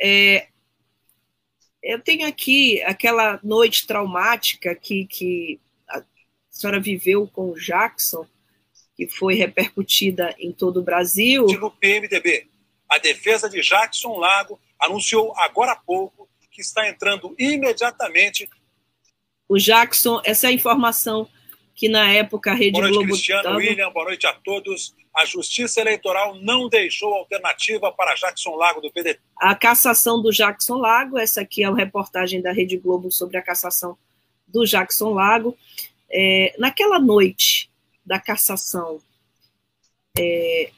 é, 0.00 0.46
eu 1.82 1.98
tenho 1.98 2.28
aqui 2.28 2.80
aquela 2.84 3.40
noite 3.42 3.84
traumática 3.84 4.76
que, 4.76 5.06
que 5.06 5.60
a 5.88 6.04
senhora 6.48 6.78
viveu 6.78 7.26
com 7.26 7.50
o 7.50 7.58
Jackson, 7.58 8.24
que 8.96 9.08
foi 9.08 9.34
repercutida 9.34 10.32
em 10.38 10.52
todo 10.52 10.78
o 10.78 10.84
Brasil. 10.84 11.44
No 11.58 11.72
PMDB, 11.72 12.46
a 12.88 12.98
defesa 12.98 13.50
de 13.50 13.60
Jackson 13.60 14.16
Lago 14.18 14.60
anunciou 14.78 15.36
agora 15.36 15.72
há 15.72 15.76
pouco 15.76 16.28
que 16.48 16.60
está 16.60 16.88
entrando 16.88 17.34
imediatamente. 17.36 18.48
O 19.48 19.58
Jackson, 19.58 20.22
essa 20.24 20.46
é 20.46 20.50
a 20.50 20.52
informação 20.52 21.28
que 21.74 21.88
na 21.88 22.10
época 22.10 22.52
a 22.52 22.54
Rede 22.54 22.72
boa 22.72 22.84
noite, 22.84 22.94
Globo... 22.94 23.12
Cristiano, 23.12 23.42
tava... 23.42 23.56
William, 23.56 23.90
boa 23.90 24.06
noite 24.06 24.26
a 24.26 24.32
todos. 24.32 24.94
A 25.14 25.24
Justiça 25.24 25.80
Eleitoral 25.80 26.36
não 26.36 26.68
deixou 26.68 27.12
alternativa 27.14 27.92
para 27.92 28.14
Jackson 28.14 28.54
Lago 28.56 28.80
do 28.80 28.90
PDT. 28.90 29.20
A 29.38 29.54
cassação 29.54 30.22
do 30.22 30.30
Jackson 30.30 30.76
Lago, 30.76 31.18
essa 31.18 31.40
aqui 31.42 31.62
é 31.62 31.66
a 31.66 31.74
reportagem 31.74 32.40
da 32.40 32.52
Rede 32.52 32.76
Globo 32.76 33.10
sobre 33.10 33.36
a 33.36 33.42
cassação 33.42 33.96
do 34.46 34.64
Jackson 34.64 35.10
Lago. 35.10 35.56
É, 36.10 36.54
naquela 36.58 36.98
noite 36.98 37.70
da 38.04 38.18
cassação, 38.18 39.00
é, 40.18 40.70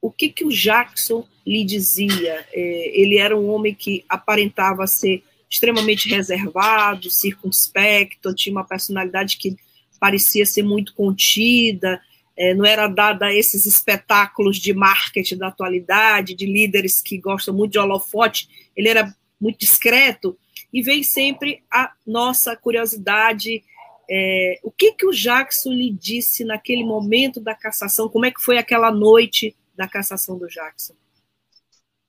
o 0.00 0.10
que, 0.10 0.28
que 0.28 0.44
o 0.44 0.50
Jackson 0.50 1.26
lhe 1.46 1.64
dizia? 1.64 2.46
É, 2.52 3.00
ele 3.00 3.18
era 3.18 3.36
um 3.36 3.50
homem 3.50 3.74
que 3.74 4.04
aparentava 4.08 4.86
ser 4.86 5.22
extremamente 5.48 6.08
reservado, 6.08 7.10
circunspecto, 7.10 8.34
tinha 8.34 8.54
uma 8.54 8.64
personalidade 8.64 9.36
que 9.36 9.54
parecia 10.02 10.44
ser 10.44 10.64
muito 10.64 10.96
contida, 10.96 12.02
é, 12.36 12.52
não 12.54 12.64
era 12.64 12.88
dada 12.88 13.26
a 13.26 13.32
esses 13.32 13.66
espetáculos 13.66 14.56
de 14.56 14.74
marketing 14.74 15.36
da 15.36 15.46
atualidade, 15.46 16.34
de 16.34 16.44
líderes 16.44 17.00
que 17.00 17.18
gostam 17.18 17.54
muito 17.54 17.70
de 17.70 17.78
holofote, 17.78 18.48
ele 18.74 18.88
era 18.88 19.14
muito 19.40 19.60
discreto, 19.60 20.36
e 20.72 20.82
vem 20.82 21.04
sempre 21.04 21.62
a 21.70 21.92
nossa 22.04 22.56
curiosidade, 22.56 23.62
é, 24.10 24.58
o 24.64 24.72
que, 24.72 24.90
que 24.90 25.06
o 25.06 25.12
Jackson 25.12 25.70
lhe 25.70 25.92
disse 25.92 26.44
naquele 26.44 26.82
momento 26.82 27.38
da 27.38 27.54
cassação, 27.54 28.08
como 28.08 28.26
é 28.26 28.32
que 28.32 28.42
foi 28.42 28.58
aquela 28.58 28.90
noite 28.90 29.54
da 29.76 29.86
cassação 29.86 30.36
do 30.36 30.48
Jackson? 30.48 30.94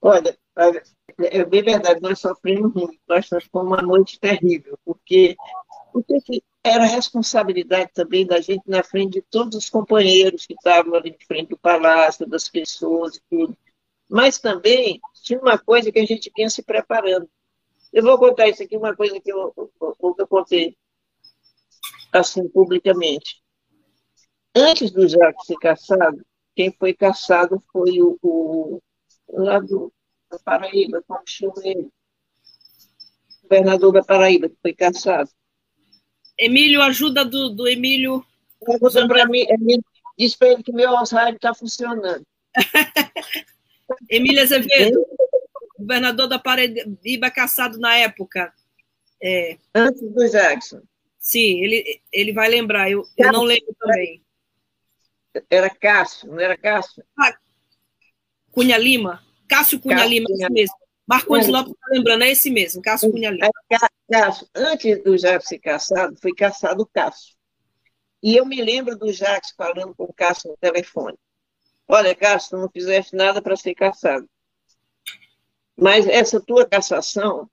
Olha, 0.02 0.36
é 1.20 1.46
bem 1.46 1.62
verdade, 1.62 2.02
nós 2.02 2.18
sofremos 2.18 2.74
muito, 2.74 2.98
nós 3.08 3.28
foi 3.30 3.62
uma 3.62 3.84
noite 3.84 4.20
terrível, 4.20 4.80
porque, 4.84 5.36
porque 5.94 6.44
era 6.64 6.86
responsabilidade 6.86 7.92
também 7.94 8.26
da 8.26 8.42
gente 8.42 8.64
na 8.68 8.84
frente 8.84 9.14
de 9.14 9.22
todos 9.22 9.58
os 9.58 9.70
companheiros 9.70 10.46
que 10.46 10.54
estavam 10.54 10.96
ali 10.96 11.12
de 11.12 11.26
frente 11.26 11.50
do 11.50 11.58
palácio, 11.58 12.28
das 12.28 12.50
pessoas 12.50 13.18
e 13.18 13.22
tudo. 13.30 13.58
Mas 14.10 14.40
também 14.40 15.00
tinha 15.22 15.40
uma 15.40 15.58
coisa 15.58 15.92
que 15.92 16.00
a 16.00 16.06
gente 16.06 16.32
vinha 16.36 16.50
se 16.50 16.64
preparando. 16.64 17.30
Eu 17.92 18.04
vou 18.04 18.18
contar 18.18 18.48
isso 18.48 18.64
aqui, 18.64 18.76
uma 18.76 18.96
coisa 18.96 19.20
que 19.20 19.32
eu, 19.32 19.54
eu, 19.56 19.96
eu 20.20 20.28
contei 20.28 20.76
assim 22.12 22.48
publicamente. 22.50 23.42
Antes 24.56 24.92
do 24.92 25.08
Jacques 25.08 25.46
ser 25.46 25.58
caçado, 25.58 26.26
quem 26.56 26.72
foi 26.72 26.94
caçado 26.94 27.62
foi 27.72 28.02
o, 28.02 28.18
o 28.22 28.82
lá 29.30 29.60
do, 29.60 29.92
Paraíba, 30.40 31.04
como 31.08 31.22
chama 31.26 31.62
ele? 31.64 31.90
Governador 33.44 33.94
da 33.94 34.04
Paraíba, 34.04 34.50
que 34.50 34.58
foi 34.62 34.74
caçado. 34.74 35.30
Emílio, 36.38 36.82
ajuda 36.82 37.24
do, 37.24 37.50
do 37.50 37.68
Emílio. 37.68 38.26
Pergunta 38.66 39.08
para 39.08 39.26
mim, 39.26 39.46
Emílio, 39.50 39.84
diz 40.18 40.36
para 40.36 40.50
ele 40.50 40.64
que 40.64 40.72
meu 40.72 40.96
Alzheimer 40.96 41.36
está 41.36 41.54
funcionando. 41.54 42.26
Emílio 44.10 44.42
Azevedo, 44.42 45.06
governador 45.78 46.28
da 46.28 46.40
Paraíba 46.40 47.30
caçado 47.30 47.78
na 47.78 47.96
época. 47.96 48.54
É. 49.22 49.58
Antes 49.74 50.02
do 50.02 50.30
Jackson. 50.30 50.82
Sim, 51.20 51.64
ele, 51.64 52.02
ele 52.12 52.34
vai 52.34 52.50
lembrar, 52.50 52.92
eu, 52.92 53.08
eu 53.18 53.32
não 53.32 53.44
lembro 53.44 53.74
também. 53.80 54.22
Era 55.50 55.70
Cássio, 55.70 56.30
não 56.30 56.40
era 56.40 56.58
Cássio? 56.58 57.04
Ah, 57.18 57.34
Cunha 58.52 58.78
Lima. 58.78 59.24
Cássio 59.48 59.80
Cunha 59.80 59.96
Cássio 59.96 60.10
Lima, 60.10 60.28
Cunha... 60.28 60.46
esse 60.46 60.54
mesmo. 60.54 60.76
Marcondes 61.08 61.48
Lopes 61.48 61.74
está 61.74 61.88
lembrando, 61.92 62.24
é 62.24 62.32
esse 62.32 62.50
mesmo, 62.50 62.82
Cássio 62.82 63.10
Cunha 63.12 63.32
Lima. 63.32 63.50
Cássio, 64.14 64.48
antes 64.54 65.04
do 65.04 65.18
Jacques 65.18 65.48
ser 65.48 65.58
caçado, 65.58 66.16
foi 66.22 66.36
caçado 66.36 66.84
o 66.84 66.86
Cássio. 66.86 67.36
E 68.22 68.36
eu 68.36 68.46
me 68.46 68.62
lembro 68.62 68.96
do 68.96 69.12
Jacques 69.12 69.56
falando 69.58 69.96
com 69.96 70.04
o 70.04 70.14
Cássio 70.14 70.52
no 70.52 70.58
telefone. 70.58 71.18
Olha, 71.88 72.14
Cássio, 72.14 72.52
tu 72.52 72.58
não 72.58 72.70
fizeste 72.70 73.16
nada 73.16 73.42
para 73.42 73.56
ser 73.56 73.74
caçado. 73.74 74.30
Mas 75.76 76.06
essa 76.06 76.40
tua 76.40 76.64
cassação 76.64 77.50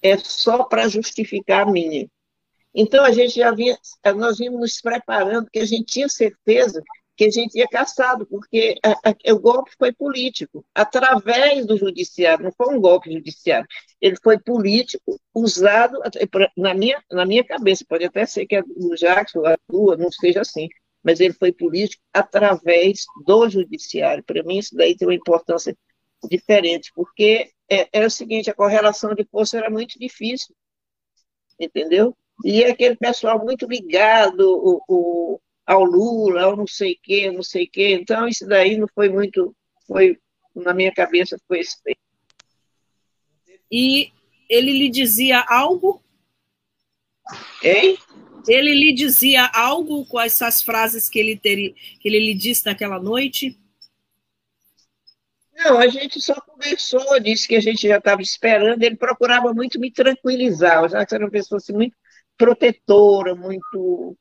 é 0.00 0.16
só 0.16 0.64
para 0.64 0.88
justificar 0.88 1.68
a 1.68 1.70
minha. 1.70 2.08
Então 2.74 3.04
a 3.04 3.12
gente 3.12 3.34
já 3.34 3.50
vinha, 3.50 3.76
nós 4.16 4.38
vimos 4.38 4.60
nos 4.60 4.80
preparando, 4.80 5.44
porque 5.44 5.58
a 5.58 5.66
gente 5.66 5.84
tinha 5.84 6.08
certeza 6.08 6.82
que 7.18 7.24
a 7.24 7.30
gente 7.30 7.58
ia 7.58 7.66
caçado, 7.66 8.24
porque 8.26 8.78
a, 8.80 8.92
a, 8.92 9.34
o 9.34 9.40
golpe 9.40 9.72
foi 9.76 9.92
político, 9.92 10.64
através 10.72 11.66
do 11.66 11.76
judiciário, 11.76 12.44
não 12.44 12.52
foi 12.52 12.72
um 12.72 12.80
golpe 12.80 13.12
judiciário, 13.12 13.66
ele 14.00 14.14
foi 14.22 14.38
político, 14.38 15.20
usado, 15.34 15.98
na 16.56 16.72
minha, 16.74 17.02
na 17.10 17.26
minha 17.26 17.42
cabeça, 17.42 17.84
pode 17.88 18.04
até 18.04 18.24
ser 18.24 18.46
que 18.46 18.62
do 18.62 18.94
Jackson, 18.94 19.44
a 19.44 19.56
tua, 19.66 19.96
não 19.96 20.12
seja 20.12 20.42
assim, 20.42 20.68
mas 21.02 21.18
ele 21.18 21.34
foi 21.34 21.52
político 21.52 22.00
através 22.12 23.04
do 23.26 23.48
judiciário. 23.48 24.22
Para 24.22 24.44
mim, 24.44 24.58
isso 24.58 24.76
daí 24.76 24.96
tem 24.96 25.08
uma 25.08 25.14
importância 25.14 25.76
diferente, 26.30 26.92
porque 26.94 27.50
é, 27.68 27.88
era 27.92 28.06
o 28.06 28.10
seguinte, 28.10 28.48
a 28.48 28.54
correlação 28.54 29.12
de 29.12 29.24
força 29.24 29.58
era 29.58 29.68
muito 29.68 29.98
difícil, 29.98 30.54
entendeu? 31.58 32.16
E 32.44 32.64
aquele 32.64 32.94
pessoal 32.94 33.44
muito 33.44 33.66
ligado, 33.66 34.40
o, 34.40 34.82
o 34.88 35.40
ao 35.68 35.84
Lula, 35.84 36.44
ao 36.44 36.56
não 36.56 36.66
sei 36.66 36.94
o 36.94 36.98
quê, 37.02 37.30
não 37.30 37.42
sei 37.42 37.64
o 37.64 37.70
quê. 37.70 37.98
Então, 38.00 38.26
isso 38.26 38.46
daí 38.46 38.78
não 38.78 38.88
foi 38.94 39.10
muito, 39.10 39.54
foi, 39.86 40.18
na 40.54 40.72
minha 40.72 40.90
cabeça, 40.90 41.38
foi 41.46 41.60
daí. 41.84 41.94
E 43.70 44.10
ele 44.48 44.72
lhe 44.72 44.88
dizia 44.88 45.40
algo? 45.40 46.02
Hein? 47.62 47.98
Ele 48.48 48.72
lhe 48.72 48.94
dizia 48.94 49.44
algo 49.44 50.06
com 50.06 50.18
essas 50.18 50.62
frases 50.62 51.06
que 51.06 51.18
ele, 51.18 51.36
teria, 51.36 51.74
que 52.00 52.08
ele 52.08 52.18
lhe 52.18 52.34
disse 52.34 52.64
naquela 52.64 52.98
noite? 52.98 53.60
Não, 55.52 55.78
a 55.78 55.88
gente 55.88 56.18
só 56.18 56.40
conversou, 56.40 57.20
disse 57.20 57.46
que 57.46 57.56
a 57.56 57.60
gente 57.60 57.86
já 57.86 57.98
estava 57.98 58.22
esperando, 58.22 58.82
ele 58.82 58.96
procurava 58.96 59.52
muito 59.52 59.78
me 59.78 59.92
tranquilizar, 59.92 60.88
já 60.88 61.04
que 61.04 61.14
era 61.14 61.26
uma 61.26 61.30
pessoa 61.30 61.58
assim, 61.58 61.74
muito 61.74 61.94
protetora, 62.38 63.34
muito 63.34 64.16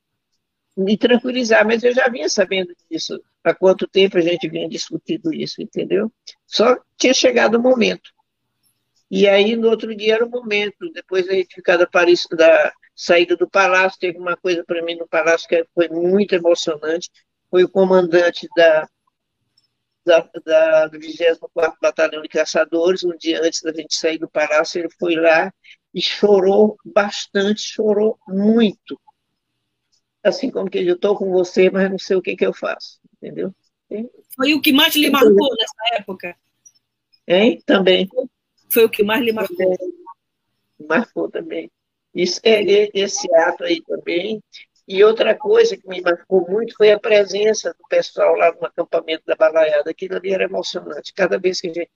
me 0.77 0.95
tranquilizar, 0.95 1.65
mas 1.65 1.83
eu 1.83 1.91
já 1.93 2.07
vinha 2.07 2.29
sabendo 2.29 2.73
disso. 2.89 3.19
Há 3.43 3.53
quanto 3.53 3.87
tempo 3.87 4.17
a 4.17 4.21
gente 4.21 4.47
vinha 4.47 4.69
discutindo 4.69 5.33
isso, 5.33 5.61
entendeu? 5.61 6.11
Só 6.45 6.77
tinha 6.95 7.13
chegado 7.13 7.55
o 7.55 7.61
momento. 7.61 8.11
E 9.09 9.27
aí, 9.27 9.55
no 9.55 9.69
outro 9.69 9.95
dia 9.95 10.15
era 10.15 10.25
o 10.25 10.29
momento. 10.29 10.91
Depois 10.93 11.25
da, 11.25 11.87
Paris, 11.87 12.27
da 12.31 12.71
saída 12.95 13.35
do 13.35 13.49
palácio, 13.49 13.99
teve 13.99 14.19
uma 14.19 14.37
coisa 14.37 14.63
para 14.63 14.83
mim 14.83 14.95
no 14.95 15.07
palácio 15.07 15.47
que 15.47 15.65
foi 15.73 15.89
muito 15.89 16.35
emocionante. 16.35 17.09
Foi 17.49 17.63
o 17.63 17.69
comandante 17.69 18.47
da, 18.55 18.87
da, 20.05 20.29
da, 20.45 20.87
do 20.87 20.99
24 20.99 21.77
Batalhão 21.81 22.21
de 22.21 22.29
Caçadores, 22.29 23.03
um 23.03 23.17
dia 23.17 23.41
antes 23.41 23.61
da 23.61 23.73
gente 23.73 23.95
sair 23.95 24.19
do 24.19 24.29
palácio, 24.29 24.79
ele 24.79 24.89
foi 24.99 25.15
lá 25.15 25.51
e 25.93 26.01
chorou 26.01 26.77
bastante, 26.85 27.61
chorou 27.61 28.19
muito 28.27 28.99
assim 30.27 30.51
como 30.51 30.69
que 30.69 30.79
eu 30.79 30.95
estou 30.95 31.15
com 31.15 31.31
você, 31.31 31.69
mas 31.69 31.89
não 31.89 31.99
sei 31.99 32.17
o 32.17 32.21
que, 32.21 32.35
que 32.35 32.45
eu 32.45 32.53
faço, 32.53 32.99
entendeu? 33.15 33.53
Foi 34.35 34.53
o 34.53 34.61
que 34.61 34.71
mais 34.71 34.95
lhe 34.95 35.09
marcou 35.09 35.49
nessa 35.55 36.01
época? 36.01 36.35
Hein? 37.27 37.61
Também. 37.65 38.07
Foi 38.69 38.85
o 38.85 38.89
que 38.89 39.03
mais 39.03 39.21
lhe 39.23 39.31
marcou? 39.31 39.55
Também. 39.57 39.93
Marcou 40.87 41.29
também. 41.29 41.71
Isso, 42.13 42.39
é, 42.43 42.63
é, 42.63 42.89
esse 42.93 43.33
ato 43.35 43.63
aí 43.63 43.81
também. 43.81 44.41
E 44.87 45.03
outra 45.03 45.35
coisa 45.35 45.75
que 45.75 45.87
me 45.87 46.01
marcou 46.01 46.49
muito 46.49 46.75
foi 46.75 46.91
a 46.91 46.99
presença 46.99 47.73
do 47.73 47.87
pessoal 47.89 48.35
lá 48.35 48.53
no 48.53 48.65
acampamento 48.65 49.23
da 49.25 49.35
Balaiada. 49.35 49.91
Aquilo 49.91 50.15
ali 50.15 50.33
era 50.33 50.45
emocionante. 50.45 51.13
Cada 51.13 51.37
vez 51.37 51.59
que 51.59 51.67
a 51.69 51.73
gente 51.73 51.91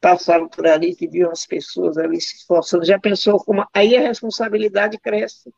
passava 0.00 0.48
por 0.48 0.66
ali, 0.66 0.96
que 0.96 1.06
viam 1.06 1.30
as 1.30 1.46
pessoas 1.46 1.98
ali 1.98 2.20
se 2.20 2.36
esforçando, 2.36 2.84
já 2.84 2.98
pensou 2.98 3.38
como. 3.44 3.66
Aí 3.74 3.96
a 3.96 4.00
responsabilidade 4.00 4.98
cresce 4.98 5.52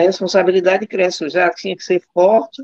a 0.00 0.02
responsabilidade 0.02 0.86
cresce. 0.86 1.24
Eu 1.24 1.30
já 1.30 1.50
tinha 1.50 1.76
que 1.76 1.82
ser 1.84 2.02
forte, 2.12 2.62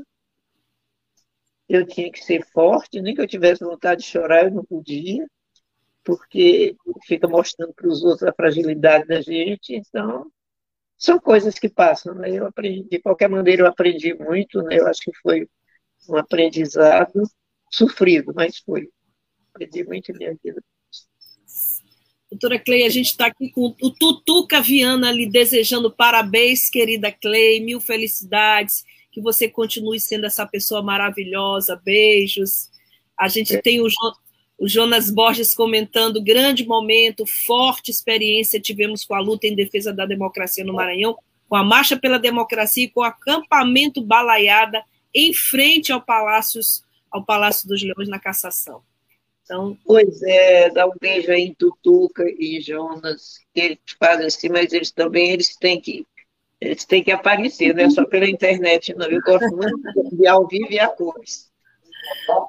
eu 1.67 1.85
tinha 1.85 2.11
que 2.11 2.23
ser 2.23 2.45
forte, 2.47 3.01
nem 3.01 3.15
que 3.15 3.21
eu 3.21 3.27
tivesse 3.27 3.63
vontade 3.63 4.01
de 4.01 4.07
chorar, 4.07 4.45
eu 4.45 4.51
não 4.51 4.63
podia, 4.63 5.25
porque 6.03 6.75
fica 7.05 7.27
mostrando 7.27 7.73
para 7.73 7.87
os 7.87 8.03
outros 8.03 8.23
a 8.23 8.33
fragilidade 8.33 9.07
da 9.07 9.21
gente, 9.21 9.75
então 9.75 10.31
são 10.97 11.19
coisas 11.19 11.59
que 11.59 11.69
passam, 11.69 12.15
né? 12.15 12.29
Eu 12.31 12.47
aprendi, 12.47 12.83
de 12.89 12.99
qualquer 13.01 13.29
maneira 13.29 13.63
eu 13.63 13.67
aprendi 13.67 14.13
muito, 14.13 14.61
né? 14.63 14.79
Eu 14.79 14.87
acho 14.87 15.01
que 15.01 15.11
foi 15.21 15.47
um 16.09 16.17
aprendizado 16.17 17.23
sofrido, 17.71 18.33
mas 18.35 18.59
foi. 18.59 18.89
Aprendi 19.53 19.83
muito 19.85 20.11
em 20.11 20.17
minha 20.17 20.37
vida. 20.43 20.61
Doutora 22.29 22.59
Clay, 22.59 22.83
a 22.83 22.89
gente 22.89 23.07
está 23.07 23.27
aqui 23.27 23.49
com 23.51 23.75
o 23.81 23.91
Tutuca 23.91 24.59
Viana 24.59 25.11
lhe 25.11 25.27
desejando 25.27 25.91
parabéns, 25.91 26.69
querida 26.69 27.11
Clay, 27.11 27.59
mil 27.59 27.79
felicidades, 27.79 28.83
que 29.11 29.21
você 29.21 29.47
continue 29.47 29.99
sendo 29.99 30.25
essa 30.25 30.45
pessoa 30.45 30.81
maravilhosa, 30.81 31.79
beijos. 31.85 32.69
A 33.17 33.27
gente 33.27 33.61
tem 33.61 33.79
o, 33.79 33.87
jo, 33.87 34.13
o 34.57 34.67
Jonas 34.67 35.11
Borges 35.11 35.53
comentando, 35.53 36.21
grande 36.21 36.65
momento, 36.65 37.25
forte 37.25 37.91
experiência 37.91 38.59
tivemos 38.59 39.05
com 39.05 39.13
a 39.13 39.19
luta 39.19 39.45
em 39.45 39.55
defesa 39.55 39.93
da 39.93 40.05
democracia 40.05 40.65
no 40.65 40.73
Maranhão, 40.73 41.15
com 41.47 41.55
a 41.55 41.63
Marcha 41.63 41.95
pela 41.95 42.17
Democracia 42.17 42.85
e 42.85 42.89
com 42.89 43.01
o 43.01 43.03
acampamento 43.03 44.01
Balaiada 44.01 44.83
em 45.13 45.31
frente 45.33 45.93
ao 45.93 46.01
Palácio, 46.01 46.59
ao 47.11 47.23
Palácio 47.23 47.67
dos 47.67 47.81
Leões 47.83 48.09
na 48.09 48.19
Cassação. 48.19 48.81
Então, 49.45 49.77
pois 49.85 50.23
é, 50.23 50.71
dá 50.71 50.87
um 50.87 50.93
beijo 50.99 51.31
aí 51.31 51.43
em 51.43 51.53
Tutuca 51.53 52.23
e 52.27 52.59
Jonas, 52.59 53.37
que 53.53 53.61
eles 53.61 53.79
fazem 53.99 54.25
assim, 54.25 54.49
mas 54.49 54.73
eles 54.73 54.89
também 54.89 55.29
eles 55.29 55.55
têm 55.55 55.79
que 55.79 56.05
eles 56.59 56.83
têm 56.83 57.03
que 57.03 57.11
aparecer, 57.11 57.75
não 57.75 57.83
é 57.83 57.89
só 57.91 58.05
pela 58.05 58.27
internet, 58.27 58.95
não. 58.95 59.05
Eu 59.05 59.21
gosto 59.21 59.55
muito 59.55 60.15
de 60.15 60.25
ao 60.25 60.47
vivo 60.47 60.71
e 60.71 60.79
a 60.79 60.87
cores. 60.87 61.51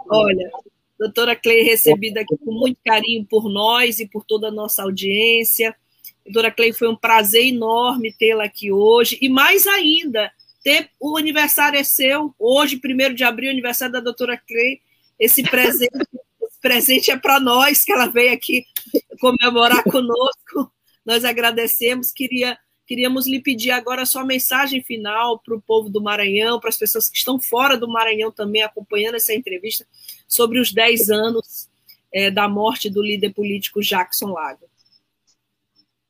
Olha, 0.09 0.51
doutora 0.99 1.36
Clay, 1.36 1.62
recebida 1.62 2.20
aqui 2.22 2.34
com 2.38 2.53
muito 2.53 2.78
carinho 2.82 3.26
por 3.26 3.51
nós 3.51 3.99
e 4.01 4.09
por 4.09 4.24
toda 4.24 4.49
a 4.49 4.53
nossa 4.53 4.82
audiência. 4.82 5.76
Doutora 6.24 6.51
Clay, 6.51 6.72
foi 6.72 6.88
um 6.88 6.97
prazer 6.97 7.44
enorme 7.44 8.14
tê-la 8.18 8.44
aqui 8.44 8.72
hoje. 8.72 9.18
E 9.20 9.28
mais 9.28 9.66
ainda, 9.66 10.32
ter, 10.64 10.88
o 10.99 11.18
aniversário 11.18 11.78
é 11.78 11.84
seu. 11.84 12.34
Hoje, 12.38 12.80
1 12.82 13.12
de 13.12 13.24
abril, 13.24 13.51
aniversário 13.51 13.92
da 13.92 14.01
doutora 14.01 14.38
Clay. 14.38 14.80
Esse 15.18 15.42
presente 15.42 15.90
presente 16.61 17.11
é 17.11 17.18
para 17.18 17.40
nós, 17.40 17.84
que 17.84 17.92
ela 17.92 18.07
veio 18.07 18.32
aqui 18.32 18.64
comemorar 19.20 19.82
conosco. 19.90 20.72
Nós 21.04 21.24
agradecemos. 21.24 22.12
Queria, 22.12 22.59
queríamos 22.86 23.26
lhe 23.26 23.40
pedir 23.40 23.70
agora 23.70 24.02
a 24.02 24.07
sua 24.07 24.24
mensagem 24.24 24.82
final 24.82 25.38
para 25.38 25.54
o 25.54 25.62
povo 25.62 25.88
do 25.88 26.02
Maranhão, 26.02 26.59
para 26.59 26.68
as 26.68 26.78
pessoas 26.78 27.09
que 27.09 27.16
estão 27.16 27.40
fora 27.40 27.76
do 27.76 27.88
Maranhão 27.88 28.30
também 28.30 28.62
acompanhando 28.62 29.16
essa 29.16 29.34
entrevista, 29.34 29.86
sobre 30.26 30.59
os 30.59 30.72
10 30.72 31.11
anos 31.11 31.68
é, 32.12 32.30
da 32.30 32.48
morte 32.48 32.88
do 32.88 33.02
líder 33.02 33.32
político 33.32 33.80
Jackson 33.80 34.32
Lago. 34.32 34.66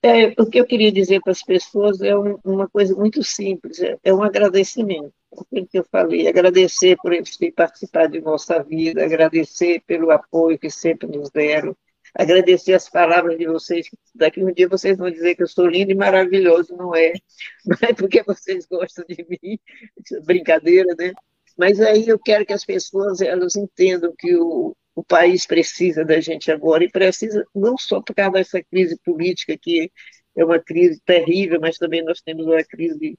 É, 0.03 0.29
o 0.41 0.47
que 0.47 0.61
eu 0.61 0.67
queria 0.67 0.93
dizer 0.93 1.21
para 1.21 1.33
as 1.33 1.43
pessoas 1.43 2.01
é 2.01 2.17
um, 2.17 2.39
uma 2.45 2.69
coisa 2.69 2.95
muito 2.95 3.25
simples, 3.25 3.81
é, 3.81 3.99
é 4.05 4.15
um 4.15 4.23
agradecimento 4.23 5.13
aquilo 5.43 5.67
que 5.67 5.79
eu 5.79 5.85
falei, 5.91 6.29
agradecer 6.29 6.97
por 7.03 7.13
eles 7.13 7.37
terem 7.37 7.53
participado 7.53 8.13
de 8.13 8.21
nossa 8.21 8.63
vida, 8.63 9.05
agradecer 9.05 9.83
pelo 9.87 10.11
apoio 10.11 10.59
que 10.59 10.71
sempre 10.71 11.07
nos 11.09 11.31
deram, 11.31 11.77
agradecer 12.15 12.75
as 12.75 12.89
palavras 12.89 13.39
de 13.39 13.47
vocês, 13.47 13.89
daqui 14.15 14.43
um 14.43 14.53
dia 14.53 14.69
vocês 14.69 14.97
vão 14.97 15.11
dizer 15.11 15.35
que 15.35 15.43
eu 15.43 15.49
sou 15.49 15.67
lindo 15.67 15.93
e 15.93 15.95
maravilhoso, 15.95 16.77
não 16.77 16.95
é? 16.95 17.13
Não 17.67 17.77
é 17.89 17.93
porque 17.93 18.23
vocês 18.23 18.67
gostam 18.67 19.05
de 19.09 19.27
mim, 19.29 19.59
brincadeira, 20.25 20.95
né? 20.99 21.13
Mas 21.57 21.81
aí 21.81 22.07
eu 22.07 22.19
quero 22.19 22.45
que 22.45 22.53
as 22.53 22.65
pessoas 22.65 23.21
elas 23.21 23.57
entendam 23.57 24.15
que 24.17 24.37
o, 24.37 24.77
o 24.95 25.05
país 25.05 25.47
precisa 25.47 26.05
da 26.05 26.21
gente 26.21 26.51
agora 26.51 26.85
e 26.85 26.91
precisa 26.91 27.45
não 27.55 27.77
só 27.79 28.01
por 28.01 28.15
causa 28.15 28.33
dessa 28.33 28.63
crise 28.63 28.99
política 29.05 29.57
que 29.61 29.91
é 30.37 30.45
uma 30.45 30.59
crise 30.59 31.01
terrível, 31.05 31.59
mas 31.61 31.79
também 31.79 32.05
nós 32.05 32.21
temos 32.21 32.47
uma 32.47 32.63
crise 32.63 33.19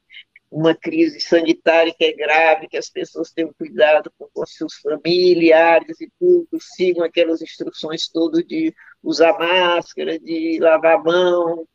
uma 0.50 0.74
crise 0.74 1.20
sanitária 1.20 1.94
que 1.94 2.06
é 2.06 2.14
grave, 2.14 2.68
que 2.68 2.78
as 2.78 2.90
pessoas 2.90 3.32
tenham 3.32 3.54
cuidado 3.54 4.12
com, 4.18 4.46
seus 4.46 4.76
familiares 4.76 6.00
e 6.00 6.10
tudo, 6.20 6.58
sigam 6.60 7.04
aquelas 7.04 7.42
instruções 7.42 8.08
todas 8.08 8.46
de 8.46 8.74
usar 9.04 9.38
máscara, 9.38 10.18
de 10.18 10.58
lavar 10.60 10.96
a 10.96 11.04
mão, 11.04 11.68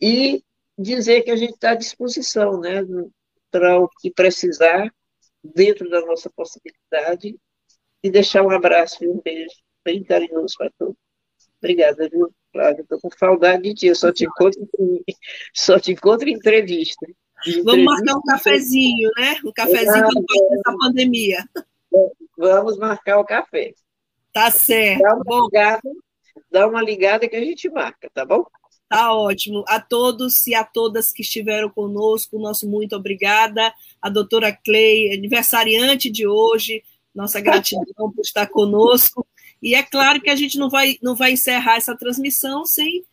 e 0.00 0.42
dizer 0.78 1.22
que 1.22 1.30
a 1.30 1.36
gente 1.36 1.54
está 1.54 1.70
à 1.70 1.74
disposição, 1.74 2.60
né, 2.60 2.82
para 3.50 3.78
o 3.78 3.88
que 4.00 4.10
precisar, 4.10 4.92
dentro 5.42 5.88
da 5.90 6.00
nossa 6.00 6.30
possibilidade, 6.30 7.36
e 8.02 8.10
deixar 8.10 8.42
um 8.42 8.50
abraço 8.50 9.02
e 9.02 9.08
um 9.08 9.20
beijo 9.20 9.54
bem 9.84 10.02
carinhoso 10.02 10.54
para 10.56 10.70
todos. 10.78 10.96
Obrigada, 11.58 12.08
viu, 12.08 12.32
Flávia? 12.52 12.82
Estou 12.82 13.00
com 13.00 13.10
saudade 13.10 13.62
de 13.62 13.74
ti, 13.74 13.86
eu 13.86 13.94
só 13.94 14.12
te 14.12 14.24
encontro, 14.24 14.68
só 15.54 15.78
te 15.78 15.92
encontro 15.92 16.28
em 16.28 16.34
entrevista. 16.34 17.06
Vamos 17.64 17.84
marcar 17.84 18.16
um 18.16 18.22
cafezinho, 18.22 19.10
né? 19.16 19.36
Um 19.44 19.52
cafezinho 19.52 20.08
depois 20.08 20.50
dessa 20.50 20.76
pandemia. 20.78 21.44
Vamos 22.36 22.78
marcar 22.78 23.18
o 23.18 23.24
café. 23.24 23.74
Tá 24.32 24.50
certo. 24.50 25.02
Dá 25.02 25.14
uma, 25.14 25.24
bom. 25.24 25.44
ligada, 25.44 25.90
dá 26.50 26.66
uma 26.66 26.82
ligada 26.82 27.28
que 27.28 27.36
a 27.36 27.44
gente 27.44 27.68
marca, 27.68 28.10
tá 28.12 28.24
bom? 28.24 28.44
Tá 28.88 29.14
ótimo. 29.14 29.64
A 29.66 29.80
todos 29.80 30.46
e 30.46 30.54
a 30.54 30.64
todas 30.64 31.12
que 31.12 31.22
estiveram 31.22 31.70
conosco, 31.70 32.38
nosso 32.38 32.68
muito 32.68 32.96
obrigada. 32.96 33.72
A 34.00 34.08
doutora 34.08 34.52
Clay, 34.52 35.14
aniversariante 35.14 36.10
de 36.10 36.26
hoje, 36.26 36.82
nossa 37.14 37.40
gratidão 37.40 38.12
por 38.12 38.20
estar 38.22 38.46
conosco. 38.48 39.26
E 39.62 39.74
é 39.74 39.82
claro 39.82 40.20
que 40.20 40.30
a 40.30 40.36
gente 40.36 40.58
não 40.58 40.68
vai, 40.68 40.98
não 41.00 41.14
vai 41.14 41.32
encerrar 41.32 41.76
essa 41.76 41.96
transmissão 41.96 42.66
sem 42.66 43.04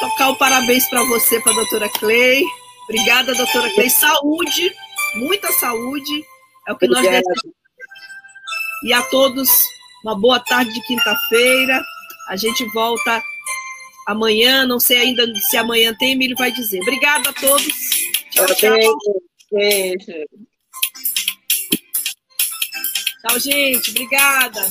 tocar 0.00 0.30
o 0.30 0.36
parabéns 0.36 0.88
para 0.88 1.04
você, 1.04 1.40
para 1.40 1.52
a 1.52 1.56
doutora 1.56 1.88
Clay. 1.88 2.42
Obrigada, 2.84 3.34
doutora 3.34 3.70
Clay. 3.74 3.90
Saúde, 3.90 4.74
muita 5.14 5.52
saúde. 5.52 6.24
É 6.66 6.72
o 6.72 6.76
que 6.76 6.86
Obrigada. 6.86 7.10
nós 7.10 7.22
desejamos. 7.22 7.60
E 8.82 8.92
a 8.92 9.02
todos, 9.02 9.48
uma 10.02 10.18
boa 10.18 10.40
tarde 10.40 10.72
de 10.72 10.80
quinta-feira. 10.86 11.84
A 12.28 12.36
gente 12.36 12.64
volta 12.72 13.22
amanhã. 14.06 14.66
Não 14.66 14.80
sei 14.80 14.98
ainda 14.98 15.26
se 15.34 15.56
amanhã 15.56 15.94
tem, 15.98 16.12
Emílio 16.12 16.36
vai 16.36 16.50
dizer. 16.50 16.80
Obrigada 16.80 17.30
a 17.30 17.32
todos. 17.32 17.90
Tchau, 18.30 18.46
tchau. 18.54 18.98
Beijo. 19.52 20.06
Tchau, 23.20 23.38
gente. 23.38 23.90
Obrigada. 23.90 24.70